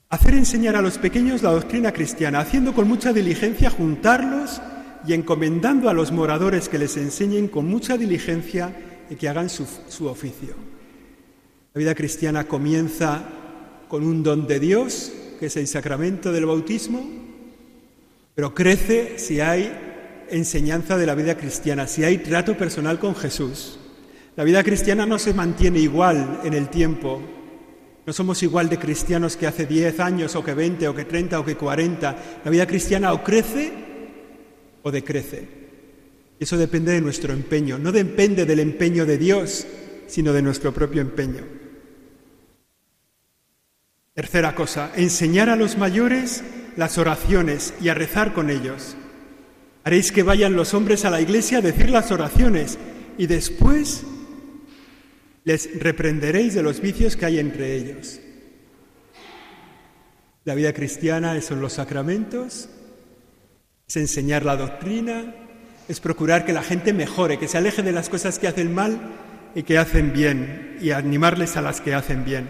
Hacer 0.09 0.35
enseñar 0.35 0.77
a 0.77 0.83
los 0.83 0.99
pequeños 0.99 1.43
la 1.43 1.51
doctrina 1.51 1.93
cristiana, 1.93 2.41
haciendo 2.41 2.73
con 2.73 2.89
mucha 2.89 3.13
diligencia 3.13 3.71
juntarlos 3.71 4.61
y 5.07 5.13
encomendando 5.13 5.89
a 5.89 5.95
los 5.95 6.13
moradores 6.13 6.69
que 6.69 6.79
les 6.79 6.97
enseñen 6.97 7.49
con 7.49 7.67
mucha 7.67 7.97
diligencia 7.97 8.75
y 9.09 9.17
que 9.17 9.29
hagan 9.29 9.49
su, 9.49 9.67
su 9.89 10.07
oficio. 10.07 10.55
La 11.75 11.79
vida 11.79 11.95
cristiana 11.95 12.45
comienza 12.45 13.23
con 13.89 14.05
un 14.05 14.23
don 14.23 14.47
de 14.47 14.61
Dios, 14.61 15.13
que 15.39 15.47
es 15.47 15.57
el 15.57 15.67
sacramento 15.67 16.33
del 16.33 16.47
bautismo, 16.47 17.05
pero 18.35 18.55
crece 18.55 19.19
si 19.19 19.41
hay 19.41 19.73
enseñanza 20.31 20.97
de 20.97 21.07
la 21.07 21.15
vida 21.15 21.37
cristiana, 21.37 21.87
si 21.87 22.05
hay 22.05 22.19
trato 22.19 22.57
personal 22.57 22.99
con 22.99 23.15
Jesús. 23.15 23.79
La 24.37 24.45
vida 24.45 24.63
cristiana 24.63 25.07
no 25.07 25.19
se 25.19 25.35
mantiene 25.35 25.81
igual 25.81 26.41
en 26.45 26.55
el 26.55 26.69
tiempo. 26.69 27.21
No 28.07 28.13
somos 28.13 28.43
igual 28.43 28.69
de 28.69 28.79
cristianos 28.79 29.37
que 29.37 29.47
hace 29.47 29.67
10 29.67 30.01
años 30.01 30.35
o 30.37 30.45
que 30.45 30.55
20 30.55 30.89
o 30.89 30.95
que 30.95 31.05
30 31.05 31.41
o 31.41 31.45
que 31.45 31.57
40. 31.57 32.17
La 32.45 32.51
vida 32.51 32.67
cristiana 32.67 33.13
o 33.13 33.23
crece 33.23 33.90
o 34.83 34.91
decrece. 34.91 35.49
Eso 36.39 36.57
depende 36.57 36.93
de 36.93 37.01
nuestro 37.01 37.33
empeño. 37.33 37.79
No 37.79 37.93
depende 37.93 38.47
del 38.47 38.61
empeño 38.61 39.05
de 39.05 39.19
Dios, 39.19 39.67
sino 40.07 40.33
de 40.33 40.43
nuestro 40.43 40.73
propio 40.73 41.03
empeño. 41.03 41.45
Tercera 44.15 44.55
cosa, 44.55 44.93
enseñar 44.97 45.49
a 45.49 45.57
los 45.57 45.79
mayores 45.79 46.43
las 46.77 46.99
oraciones 46.99 47.75
y 47.81 47.89
a 47.89 47.95
rezar 47.95 48.33
con 48.33 48.51
ellos. 48.51 48.97
Haréis 49.85 50.13
que 50.13 50.23
vayan 50.23 50.57
los 50.57 50.75
hombres 50.75 51.05
a 51.05 51.11
la 51.11 51.21
iglesia 51.21 51.59
a 51.59 51.63
decir 51.63 51.91
las 51.91 52.11
oraciones 52.11 52.79
y 53.17 53.27
después 53.27 54.03
les 55.45 55.81
reprenderéis 55.81 56.55
de 56.55 56.63
los 56.63 56.81
vicios 56.81 57.17
que 57.17 57.27
hay 57.27 57.39
entre 57.39 57.77
ellos. 57.77 58.21
La 60.45 60.55
vida 60.55 60.73
cristiana 60.73 61.41
son 61.41 61.61
los 61.61 61.75
sacramentos, 61.75 62.69
es 63.91 63.97
enseñar 63.97 64.45
la 64.45 64.57
doctrina, 64.57 65.35
es 65.89 65.99
procurar 65.99 66.45
que 66.45 66.53
la 66.53 66.63
gente 66.63 66.93
mejore, 66.93 67.41
que 67.41 67.49
se 67.49 67.59
aleje 67.59 67.83
de 67.83 67.91
las 67.91 68.09
cosas 68.09 68.39
que 68.39 68.47
hacen 68.47 68.73
mal 68.73 69.01
y 69.53 69.65
que 69.65 69.79
hacen 69.79 70.13
bien, 70.13 70.79
y 70.81 70.93
animarles 70.93 71.57
a 71.57 71.61
las 71.61 71.81
que 71.81 71.93
hacen 71.93 72.25
bien. 72.25 72.47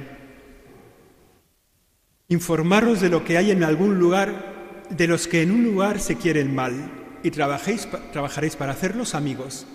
Informaros 2.28 3.00
de 3.00 3.08
lo 3.08 3.24
que 3.24 3.38
hay 3.38 3.52
en 3.52 3.64
algún 3.64 3.98
lugar, 3.98 4.84
de 4.90 5.06
los 5.06 5.26
que 5.26 5.40
en 5.40 5.52
un 5.52 5.64
lugar 5.64 5.98
se 5.98 6.16
quieren 6.16 6.54
mal, 6.54 6.74
y 7.22 7.30
trabajéis, 7.30 7.88
trabajaréis 8.12 8.56
para 8.56 8.72
hacerlos 8.72 9.14
amigos. 9.14 9.66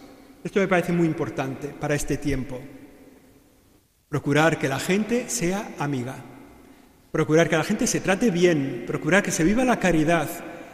Esto 0.44 0.60
me 0.60 0.68
parece 0.68 0.94
muy 0.94 1.08
importante 1.08 1.70
para 1.70 1.96
este 1.96 2.18
tiempo. 2.18 2.62
Procurar 4.08 4.60
que 4.60 4.70
la 4.70 4.80
gente 4.80 5.30
sea 5.30 5.72
amiga. 5.80 6.14
Procurar 7.12 7.50
que 7.50 7.58
la 7.58 7.64
gente 7.64 7.88
se 7.88 8.02
trate 8.02 8.30
bien. 8.30 8.84
Procurar 8.86 9.24
que 9.24 9.32
se 9.32 9.44
viva 9.44 9.66
la 9.66 9.80
caridad. 9.80 10.30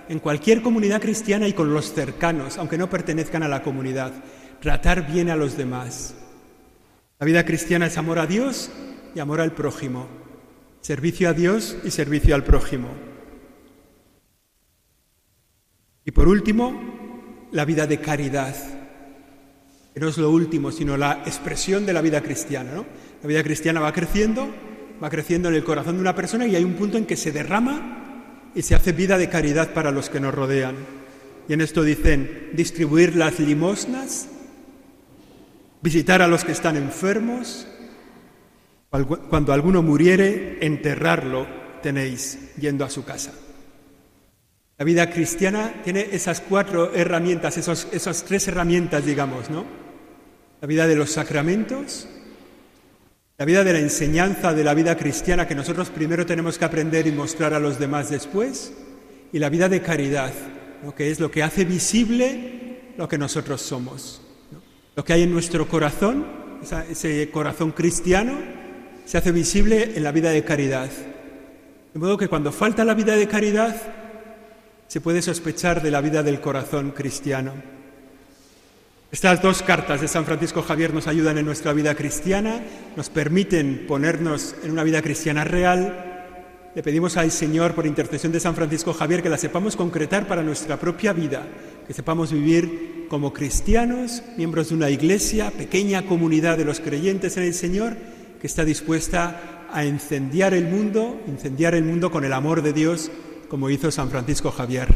En 0.10 0.20
cualquier 0.20 0.62
comunidad 0.62 1.02
cristiana 1.02 1.48
y 1.48 1.54
con 1.54 1.74
los 1.74 1.94
cercanos, 1.94 2.58
aunque 2.58 2.78
no 2.78 2.90
pertenezcan 2.90 3.44
a 3.44 3.48
la 3.48 3.64
comunidad. 3.64 4.12
Tratar 4.60 5.12
bien 5.12 5.30
a 5.30 5.36
los 5.36 5.58
demás. 5.58 6.16
La 7.20 7.26
vida 7.26 7.46
cristiana 7.46 7.88
es 7.88 7.98
amor 7.98 8.20
a 8.20 8.28
Dios 8.28 8.72
y 9.16 9.20
amor 9.20 9.42
al 9.42 9.54
prójimo. 9.54 10.08
Servicio 10.82 11.30
a 11.30 11.34
Dios 11.34 11.78
y 11.84 11.92
servicio 11.92 12.36
al 12.36 12.44
prójimo. 12.44 12.90
Y 16.04 16.12
por 16.12 16.28
último, 16.28 17.48
la 17.52 17.66
vida 17.66 17.86
de 17.86 18.00
caridad, 18.00 18.56
que 19.94 20.00
no 20.00 20.08
es 20.08 20.18
lo 20.18 20.32
último, 20.32 20.72
sino 20.72 20.98
la 20.98 21.22
expresión 21.26 21.86
de 21.86 21.94
la 21.94 22.02
vida 22.02 22.22
cristiana. 22.22 22.72
¿no? 22.74 22.86
La 23.22 23.28
vida 23.28 23.44
cristiana 23.44 23.80
va 23.80 23.94
creciendo, 23.94 24.50
va 25.02 25.10
creciendo 25.10 25.50
en 25.50 25.56
el 25.56 25.64
corazón 25.64 25.96
de 25.96 26.02
una 26.02 26.16
persona 26.16 26.48
y 26.48 26.56
hay 26.56 26.64
un 26.64 26.74
punto 26.74 26.98
en 26.98 27.06
que 27.06 27.18
se 27.18 27.32
derrama 27.32 28.01
y 28.56 28.62
se 28.62 28.76
hace 28.76 28.92
vida 28.92 29.18
de 29.18 29.30
caridad 29.30 29.74
para 29.74 29.92
los 29.92 30.10
que 30.10 30.20
nos 30.20 30.34
rodean. 30.34 30.76
Y 31.48 31.54
en 31.54 31.62
esto 31.62 31.84
dicen, 31.84 32.50
distribuir 32.54 33.16
las 33.16 33.40
limosnas, 33.40 34.28
visitar 35.82 36.22
a 36.22 36.28
los 36.28 36.44
que 36.44 36.52
están 36.52 36.78
enfermos, 36.78 37.68
cuando 39.30 39.54
alguno 39.54 39.82
muriere, 39.82 40.58
enterrarlo 40.62 41.48
tenéis 41.82 42.56
yendo 42.58 42.86
a 42.86 42.90
su 42.90 43.06
casa. 43.06 43.32
La 44.78 44.86
vida 44.86 45.10
cristiana 45.10 45.82
tiene 45.84 46.10
esas 46.12 46.42
cuatro 46.42 46.94
herramientas, 46.94 47.58
esas 47.58 48.24
tres 48.26 48.48
herramientas, 48.48 49.06
digamos, 49.06 49.50
¿no? 49.50 49.66
La 50.60 50.68
vida 50.68 50.88
de 50.88 50.96
los 50.96 51.12
sacramentos, 51.12 52.08
la 53.42 53.46
vida 53.46 53.64
de 53.64 53.74
la 53.74 53.80
enseñanza 53.80 54.54
de 54.54 54.64
la 54.64 54.76
vida 54.76 54.96
cristiana 54.96 55.48
que 55.48 55.56
nosotros 55.56 55.90
primero 55.90 56.28
tenemos 56.28 56.60
que 56.60 56.66
aprender 56.66 57.08
y 57.08 57.12
mostrar 57.12 57.56
a 57.56 57.60
los 57.60 57.80
demás 57.80 58.12
después, 58.12 58.72
y 59.34 59.40
la 59.40 59.50
vida 59.50 59.68
de 59.68 59.82
caridad, 59.82 60.32
lo 60.84 60.94
que 60.94 61.10
es 61.10 61.20
lo 61.20 61.32
que 61.32 61.42
hace 61.42 61.66
visible 61.66 62.94
lo 63.00 63.08
que 63.08 63.18
nosotros 63.18 63.60
somos. 63.64 64.22
Lo 64.96 65.04
que 65.04 65.14
hay 65.14 65.24
en 65.24 65.32
nuestro 65.32 65.68
corazón, 65.68 66.24
ese 66.92 67.32
corazón 67.32 67.72
cristiano, 67.72 68.38
se 69.06 69.18
hace 69.18 69.32
visible 69.32 69.94
en 69.96 70.04
la 70.04 70.12
vida 70.12 70.30
de 70.30 70.44
caridad. 70.44 70.92
De 71.96 72.00
modo 72.00 72.20
que 72.20 72.28
cuando 72.28 72.52
falta 72.52 72.86
la 72.86 72.94
vida 72.94 73.16
de 73.16 73.28
caridad, 73.28 73.76
se 74.88 75.02
puede 75.02 75.24
sospechar 75.24 75.82
de 75.82 75.90
la 75.90 76.02
vida 76.02 76.22
del 76.22 76.42
corazón 76.42 76.92
cristiano. 76.92 77.54
Estas 79.12 79.42
dos 79.42 79.62
cartas 79.62 80.00
de 80.00 80.08
San 80.08 80.24
Francisco 80.24 80.62
Javier 80.62 80.94
nos 80.94 81.06
ayudan 81.08 81.38
en 81.38 81.46
nuestra 81.46 81.74
vida 81.74 81.96
cristiana, 81.96 82.62
nos 82.96 83.10
permiten 83.10 83.84
ponernos 83.86 84.56
en 84.64 84.72
una 84.72 84.86
vida 84.86 85.02
cristiana 85.02 85.44
real. 85.44 86.32
Le 86.74 86.82
pedimos 86.82 87.18
al 87.18 87.30
Señor, 87.30 87.74
por 87.74 87.86
intercesión 87.86 88.32
de 88.32 88.40
San 88.40 88.56
Francisco 88.56 88.94
Javier, 88.94 89.22
que 89.22 89.28
la 89.28 89.38
sepamos 89.38 89.76
concretar 89.76 90.30
para 90.30 90.44
nuestra 90.44 90.80
propia 90.80 91.12
vida, 91.12 91.46
que 91.86 91.94
sepamos 91.94 92.32
vivir 92.32 93.08
como 93.10 93.34
cristianos, 93.34 94.24
miembros 94.38 94.70
de 94.70 94.76
una 94.76 94.90
iglesia, 94.90 95.52
pequeña 95.52 96.04
comunidad 96.04 96.58
de 96.58 96.64
los 96.64 96.80
creyentes 96.80 97.36
en 97.36 97.44
el 97.44 97.54
Señor, 97.54 97.98
que 98.40 98.48
está 98.48 98.64
dispuesta 98.64 99.68
a 99.74 99.84
incendiar 99.84 100.54
el 100.54 100.70
mundo, 100.70 101.22
incendiar 101.28 101.76
el 101.76 101.84
mundo 101.84 102.12
con 102.12 102.24
el 102.24 102.32
amor 102.32 102.62
de 102.62 102.72
Dios, 102.72 103.12
como 103.50 103.70
hizo 103.70 103.92
San 103.92 104.10
Francisco 104.10 104.52
Javier. 104.52 104.88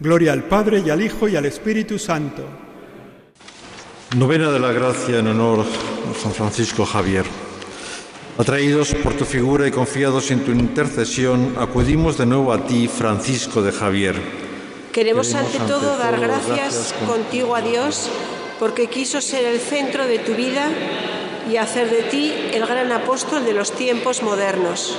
Gloria 0.00 0.32
al 0.32 0.42
Padre 0.42 0.82
y 0.84 0.90
al 0.90 1.02
Hijo 1.02 1.28
y 1.28 1.36
al 1.36 1.46
Espíritu 1.46 2.00
Santo. 2.00 2.69
Novena 4.16 4.50
de 4.50 4.58
la 4.58 4.72
Gracia 4.72 5.20
en 5.20 5.28
honor 5.28 5.60
a 5.60 6.20
San 6.20 6.32
Francisco 6.32 6.84
Javier. 6.84 7.24
Atraídos 8.38 8.92
por 8.92 9.14
tu 9.14 9.24
figura 9.24 9.68
y 9.68 9.70
confiados 9.70 10.32
en 10.32 10.40
tu 10.44 10.50
intercesión, 10.50 11.54
acudimos 11.56 12.18
de 12.18 12.26
nuevo 12.26 12.52
a 12.52 12.66
ti, 12.66 12.88
Francisco 12.88 13.62
de 13.62 13.70
Javier. 13.70 14.20
Queremos, 14.92 15.32
ante, 15.36 15.60
todo 15.60 15.96
dar 15.96 16.18
gracias 16.18 16.92
contigo 17.06 17.54
a 17.54 17.60
Dios 17.60 18.10
porque 18.58 18.88
quiso 18.88 19.20
ser 19.20 19.44
el 19.44 19.60
centro 19.60 20.08
de 20.08 20.18
tu 20.18 20.34
vida 20.34 20.66
y 21.48 21.58
hacer 21.58 21.88
de 21.88 22.02
ti 22.02 22.34
el 22.52 22.66
gran 22.66 22.90
apóstol 22.90 23.44
de 23.44 23.52
los 23.52 23.70
tiempos 23.70 24.24
modernos. 24.24 24.98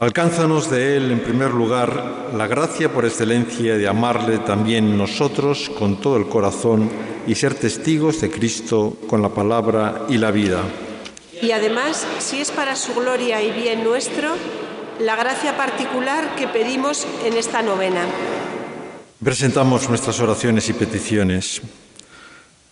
Alcánzanos 0.00 0.70
de 0.70 0.98
Él, 0.98 1.12
en 1.12 1.20
primer 1.20 1.52
lugar, 1.52 2.28
la 2.36 2.46
gracia 2.46 2.92
por 2.92 3.06
excelencia 3.06 3.78
de 3.78 3.88
amarle 3.88 4.36
también 4.38 4.98
nosotros 4.98 5.70
con 5.78 5.96
todo 5.96 6.18
el 6.18 6.28
corazón 6.28 6.90
y 7.26 7.34
ser 7.34 7.54
testigos 7.54 8.20
de 8.20 8.30
Cristo 8.30 8.96
con 9.06 9.22
la 9.22 9.28
palabra 9.28 10.06
y 10.08 10.18
la 10.18 10.30
vida. 10.30 10.62
Y 11.40 11.50
además, 11.52 12.06
si 12.18 12.40
es 12.40 12.50
para 12.50 12.76
su 12.76 12.94
gloria 12.94 13.42
y 13.42 13.50
bien 13.50 13.82
nuestro, 13.82 14.30
la 15.00 15.16
gracia 15.16 15.56
particular 15.56 16.36
que 16.36 16.46
pedimos 16.48 17.06
en 17.24 17.36
esta 17.36 17.62
novena. 17.62 18.06
Presentamos 19.22 19.88
nuestras 19.88 20.20
oraciones 20.20 20.68
y 20.68 20.72
peticiones 20.72 21.62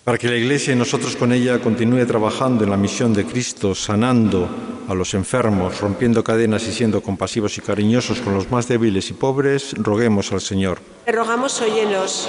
para 0.04 0.18
que 0.18 0.28
la 0.28 0.36
Iglesia 0.36 0.72
y 0.72 0.76
nosotros 0.76 1.14
con 1.14 1.32
ella 1.32 1.60
continúe 1.60 2.04
trabajando 2.06 2.64
en 2.64 2.70
la 2.70 2.76
misión 2.76 3.12
de 3.12 3.24
Cristo, 3.24 3.74
sanando 3.74 4.48
a 4.88 4.94
los 4.94 5.14
enfermos, 5.14 5.80
rompiendo 5.80 6.24
cadenas 6.24 6.66
y 6.66 6.72
siendo 6.72 7.02
compasivos 7.02 7.56
y 7.58 7.60
cariñosos 7.60 8.20
con 8.20 8.34
los 8.34 8.50
más 8.50 8.66
débiles 8.66 9.10
y 9.10 9.12
pobres, 9.12 9.74
roguemos 9.76 10.32
al 10.32 10.40
Señor. 10.40 10.80
Te 11.04 11.12
rogamos, 11.12 11.60
óyenos. 11.60 12.28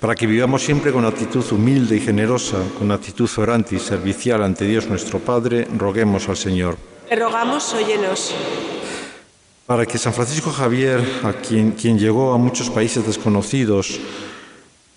Para 0.00 0.14
que 0.14 0.26
vivamos 0.26 0.62
siempre 0.62 0.92
con 0.92 1.04
actitud 1.04 1.44
humilde 1.52 1.96
y 1.96 2.00
generosa, 2.00 2.58
con 2.78 2.92
actitud 2.92 3.28
orante 3.38 3.76
y 3.76 3.78
servicial 3.80 4.42
ante 4.42 4.64
Dios 4.64 4.88
nuestro 4.88 5.18
Padre, 5.18 5.66
roguemos 5.76 6.28
al 6.28 6.36
Señor. 6.36 6.76
Te 7.08 7.16
rogamos, 7.16 7.74
óyenos 7.74 8.34
para 9.68 9.84
que 9.84 9.98
San 9.98 10.14
Francisco 10.14 10.50
Javier, 10.50 10.98
a 11.24 11.34
quien, 11.34 11.72
quien 11.72 11.98
llegó 11.98 12.32
a 12.32 12.38
muchos 12.38 12.70
países 12.70 13.06
desconocidos, 13.06 14.00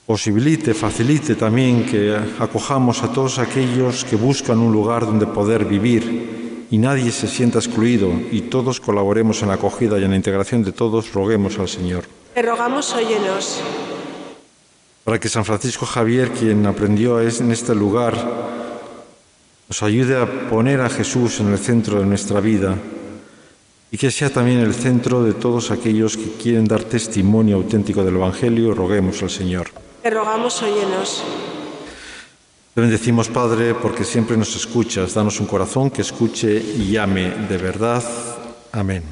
posibilite, 0.08 0.74
facilite 0.74 1.36
también 1.36 1.86
que 1.86 2.18
acojamos 2.40 3.04
a 3.04 3.12
todos 3.12 3.38
aquellos 3.38 4.06
que 4.06 4.16
buscan 4.16 4.60
un 4.60 4.72
lugar 4.72 5.06
donde 5.06 5.28
poder 5.28 5.66
vivir 5.66 6.68
y 6.72 6.78
nadie 6.78 7.12
se 7.12 7.28
sienta 7.28 7.60
excluido 7.60 8.14
y 8.32 8.44
todos 8.44 8.80
colaboremos 8.80 9.42
en 9.42 9.50
la 9.50 9.56
acogida 9.56 10.00
y 10.00 10.06
en 10.06 10.12
la 10.12 10.16
integración 10.16 10.64
de 10.64 10.72
todos, 10.72 11.12
roguemos 11.12 11.60
al 11.60 11.68
Señor. 11.68 12.06
Te 12.34 12.42
rogamos, 12.42 12.94
óyenos. 12.94 13.60
Para 15.04 15.20
que 15.20 15.30
San 15.30 15.46
Francisco 15.46 15.86
Javier, 15.86 16.32
quien 16.32 16.66
aprendió 16.66 17.20
en 17.20 17.52
este 17.52 17.74
lugar, 17.74 18.14
nos 19.68 19.84
ayude 19.84 20.18
a 20.18 20.50
poner 20.50 20.82
a 20.82 20.90
Jesús 20.90 21.40
en 21.40 21.52
el 21.52 21.58
centro 21.58 22.00
de 22.00 22.06
nuestra 22.06 22.40
vida 22.40 22.78
y 23.90 23.98
que 23.98 24.12
sea 24.12 24.30
también 24.30 24.60
el 24.60 24.74
centro 24.74 25.24
de 25.24 25.34
todos 25.34 25.72
aquellos 25.72 26.16
que 26.16 26.32
quieren 26.34 26.66
dar 26.66 26.84
testimonio 26.84 27.58
auténtico 27.58 28.04
del 28.04 28.16
Evangelio, 28.16 28.74
roguemos 28.74 29.22
al 29.24 29.30
Señor. 29.30 29.70
Te 30.02 30.10
rogamos, 30.10 30.62
óyenos. 30.62 31.24
Te 32.74 32.80
bendecimos, 32.80 33.28
Padre, 33.28 33.74
porque 33.74 34.06
siempre 34.06 34.38
nos 34.38 34.56
escuchas. 34.56 35.14
Danos 35.14 35.42
un 35.42 35.48
corazón 35.48 35.90
que 35.90 36.04
escuche 36.04 36.58
y 36.58 36.96
ame 36.96 37.30
de 37.50 37.58
verdad. 37.58 38.04
Amén. 38.72 39.04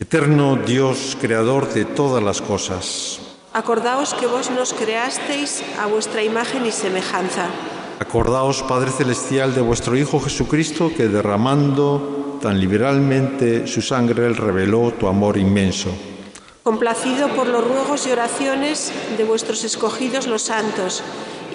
Eterno 0.00 0.56
Dios, 0.56 1.18
creador 1.20 1.68
de 1.74 1.84
todas 1.84 2.22
las 2.22 2.40
cosas. 2.40 3.27
Acordaos 3.52 4.14
que 4.14 4.26
vos 4.26 4.50
nos 4.50 4.72
creasteis 4.72 5.62
a 5.80 5.86
vuestra 5.86 6.22
imagen 6.22 6.66
y 6.66 6.72
semejanza. 6.72 7.46
Acordaos, 7.98 8.62
Padre 8.62 8.90
Celestial, 8.90 9.54
de 9.54 9.60
vuestro 9.60 9.96
Hijo 9.96 10.20
Jesucristo, 10.20 10.92
que 10.96 11.08
derramando 11.08 12.38
tan 12.40 12.60
liberalmente 12.60 13.66
su 13.66 13.82
sangre, 13.82 14.26
él 14.26 14.36
reveló 14.36 14.92
tu 14.92 15.08
amor 15.08 15.36
inmenso 15.36 15.90
complacido 16.68 17.28
por 17.28 17.46
los 17.46 17.66
ruegos 17.66 18.06
y 18.06 18.10
oraciones 18.10 18.92
de 19.16 19.24
vuestros 19.24 19.64
escogidos 19.64 20.26
los 20.26 20.42
santos 20.42 21.02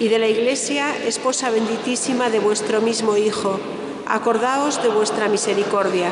y 0.00 0.08
de 0.08 0.18
la 0.18 0.26
Iglesia, 0.26 0.92
esposa 1.06 1.50
benditísima 1.50 2.30
de 2.30 2.40
vuestro 2.40 2.80
mismo 2.80 3.16
Hijo, 3.16 3.60
acordaos 4.08 4.82
de 4.82 4.88
vuestra 4.88 5.28
misericordia. 5.28 6.10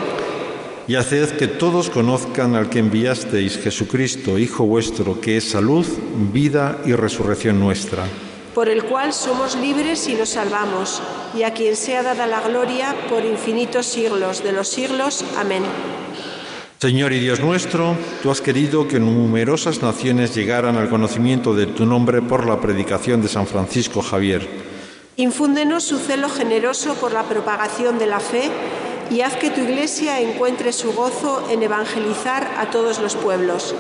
Y 0.89 0.97
haced 0.97 1.37
que 1.37 1.47
todos 1.47 1.91
conozcan 1.91 2.57
al 2.57 2.69
que 2.69 2.81
enviasteis, 2.81 3.57
Jesucristo, 3.59 4.39
Hijo 4.39 4.65
vuestro, 4.65 5.21
que 5.21 5.37
es 5.37 5.49
salud, 5.49 5.87
vida 6.33 6.81
y 6.85 6.93
resurrección 6.93 7.61
nuestra. 7.61 8.05
Por 8.53 8.69
el 8.69 8.85
cual 8.85 9.13
somos 9.13 9.57
libres 9.57 10.09
y 10.09 10.15
nos 10.15 10.31
salvamos, 10.31 11.01
y 11.35 11.45
a 11.45 11.55
quien 11.55 11.77
sea 11.77 12.03
dada 12.03 12.27
la 12.27 12.41
gloria 12.41 12.97
por 13.09 13.25
infinitos 13.25 13.87
siglos 13.87 14.43
de 14.43 14.53
los 14.53 14.69
siglos. 14.69 15.25
Amén. 15.39 15.63
Señor 16.81 17.13
y 17.13 17.21
Dios 17.21 17.39
nuestro, 17.39 17.97
tú 18.25 18.33
has 18.33 18.41
querido 18.41 18.89
que 18.89 18.99
numerosas 18.99 19.83
naciones 19.83 20.35
llegaran 20.35 20.77
al 20.77 20.91
conocimiento 20.91 21.55
de 21.55 21.67
tu 21.67 21.87
nombre 21.87 22.23
por 22.23 22.45
la 22.45 22.61
predicación 22.61 23.23
de 23.23 23.29
San 23.29 23.47
Francisco 23.47 24.03
Javier. 24.03 24.49
Infúndenos 25.15 25.85
su 25.85 25.99
celo 25.99 26.29
generoso 26.29 26.95
por 26.95 27.13
la 27.13 27.23
propagación 27.23 28.01
de 28.01 28.07
la 28.07 28.19
fe 28.19 28.51
y 29.13 29.21
haz 29.21 29.37
que 29.37 29.51
tu 29.51 29.61
Iglesia 29.61 30.21
encuentre 30.21 30.73
su 30.73 30.93
gozo 30.93 31.47
en 31.51 31.63
evangelizar 31.63 32.55
a 32.59 32.71
todos 32.71 32.99
los 32.99 33.15
pueblos. 33.15 33.75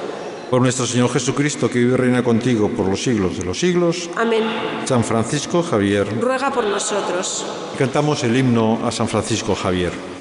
Por 0.51 0.61
nuestro 0.61 0.87
Señor 0.87 1.11
Jesucristo, 1.11 1.71
que 1.71 1.79
vive 1.79 1.95
y 1.95 1.97
reina 1.97 2.23
contigo 2.23 2.69
por 2.69 2.87
los 2.87 3.03
siglos 3.03 3.39
de 3.39 3.45
los 3.45 3.59
siglos. 3.59 4.11
Amén. 4.17 4.45
San 4.85 5.03
Francisco 5.03 5.63
Javier. 5.63 6.07
Ruega 6.21 6.51
por 6.51 6.65
nosotros. 6.65 7.47
Cantamos 7.79 8.23
el 8.25 8.37
himno 8.37 8.81
a 8.85 8.93
San 8.93 9.09
Francisco 9.09 9.55
Javier. 9.55 10.12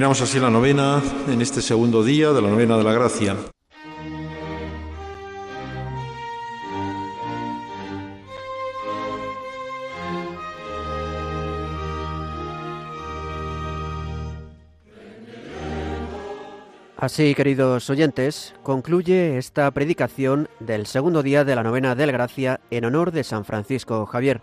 Terminamos 0.00 0.22
así 0.22 0.40
la 0.40 0.48
novena 0.48 1.02
en 1.28 1.42
este 1.42 1.60
segundo 1.60 2.02
día 2.02 2.32
de 2.32 2.40
la 2.40 2.48
novena 2.48 2.78
de 2.78 2.84
la 2.84 2.94
gracia. 2.94 3.36
Así, 16.96 17.34
queridos 17.34 17.90
oyentes, 17.90 18.54
concluye 18.62 19.36
esta 19.36 19.70
predicación 19.70 20.48
del 20.60 20.86
segundo 20.86 21.22
día 21.22 21.44
de 21.44 21.54
la 21.54 21.62
novena 21.62 21.94
del 21.94 22.10
Gracia 22.10 22.60
en 22.70 22.86
honor 22.86 23.12
de 23.12 23.22
San 23.22 23.44
Francisco 23.44 24.06
Javier. 24.06 24.40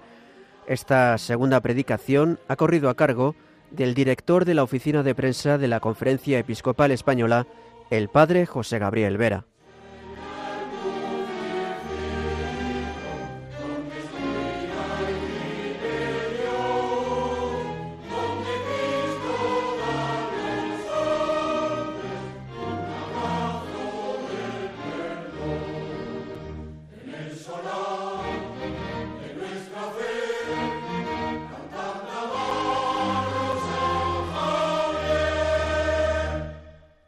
Esta 0.68 1.18
segunda 1.18 1.62
predicación 1.62 2.38
ha 2.48 2.58
corrido 2.58 2.92
a 2.92 2.96
cargo 2.96 3.36
del 3.72 3.94
director 3.94 4.46
de 4.46 4.54
la 4.54 4.64
oficina 4.64 5.04
de 5.04 5.16
prensa 5.16 5.58
de 5.58 5.68
la 5.68 5.80
Conferencia 5.80 6.40
Episcopal 6.40 6.92
Española, 6.92 7.48
el 7.90 8.10
padre 8.10 8.46
José 8.46 8.80
Gabriel 8.80 9.18
Vera. 9.18 9.46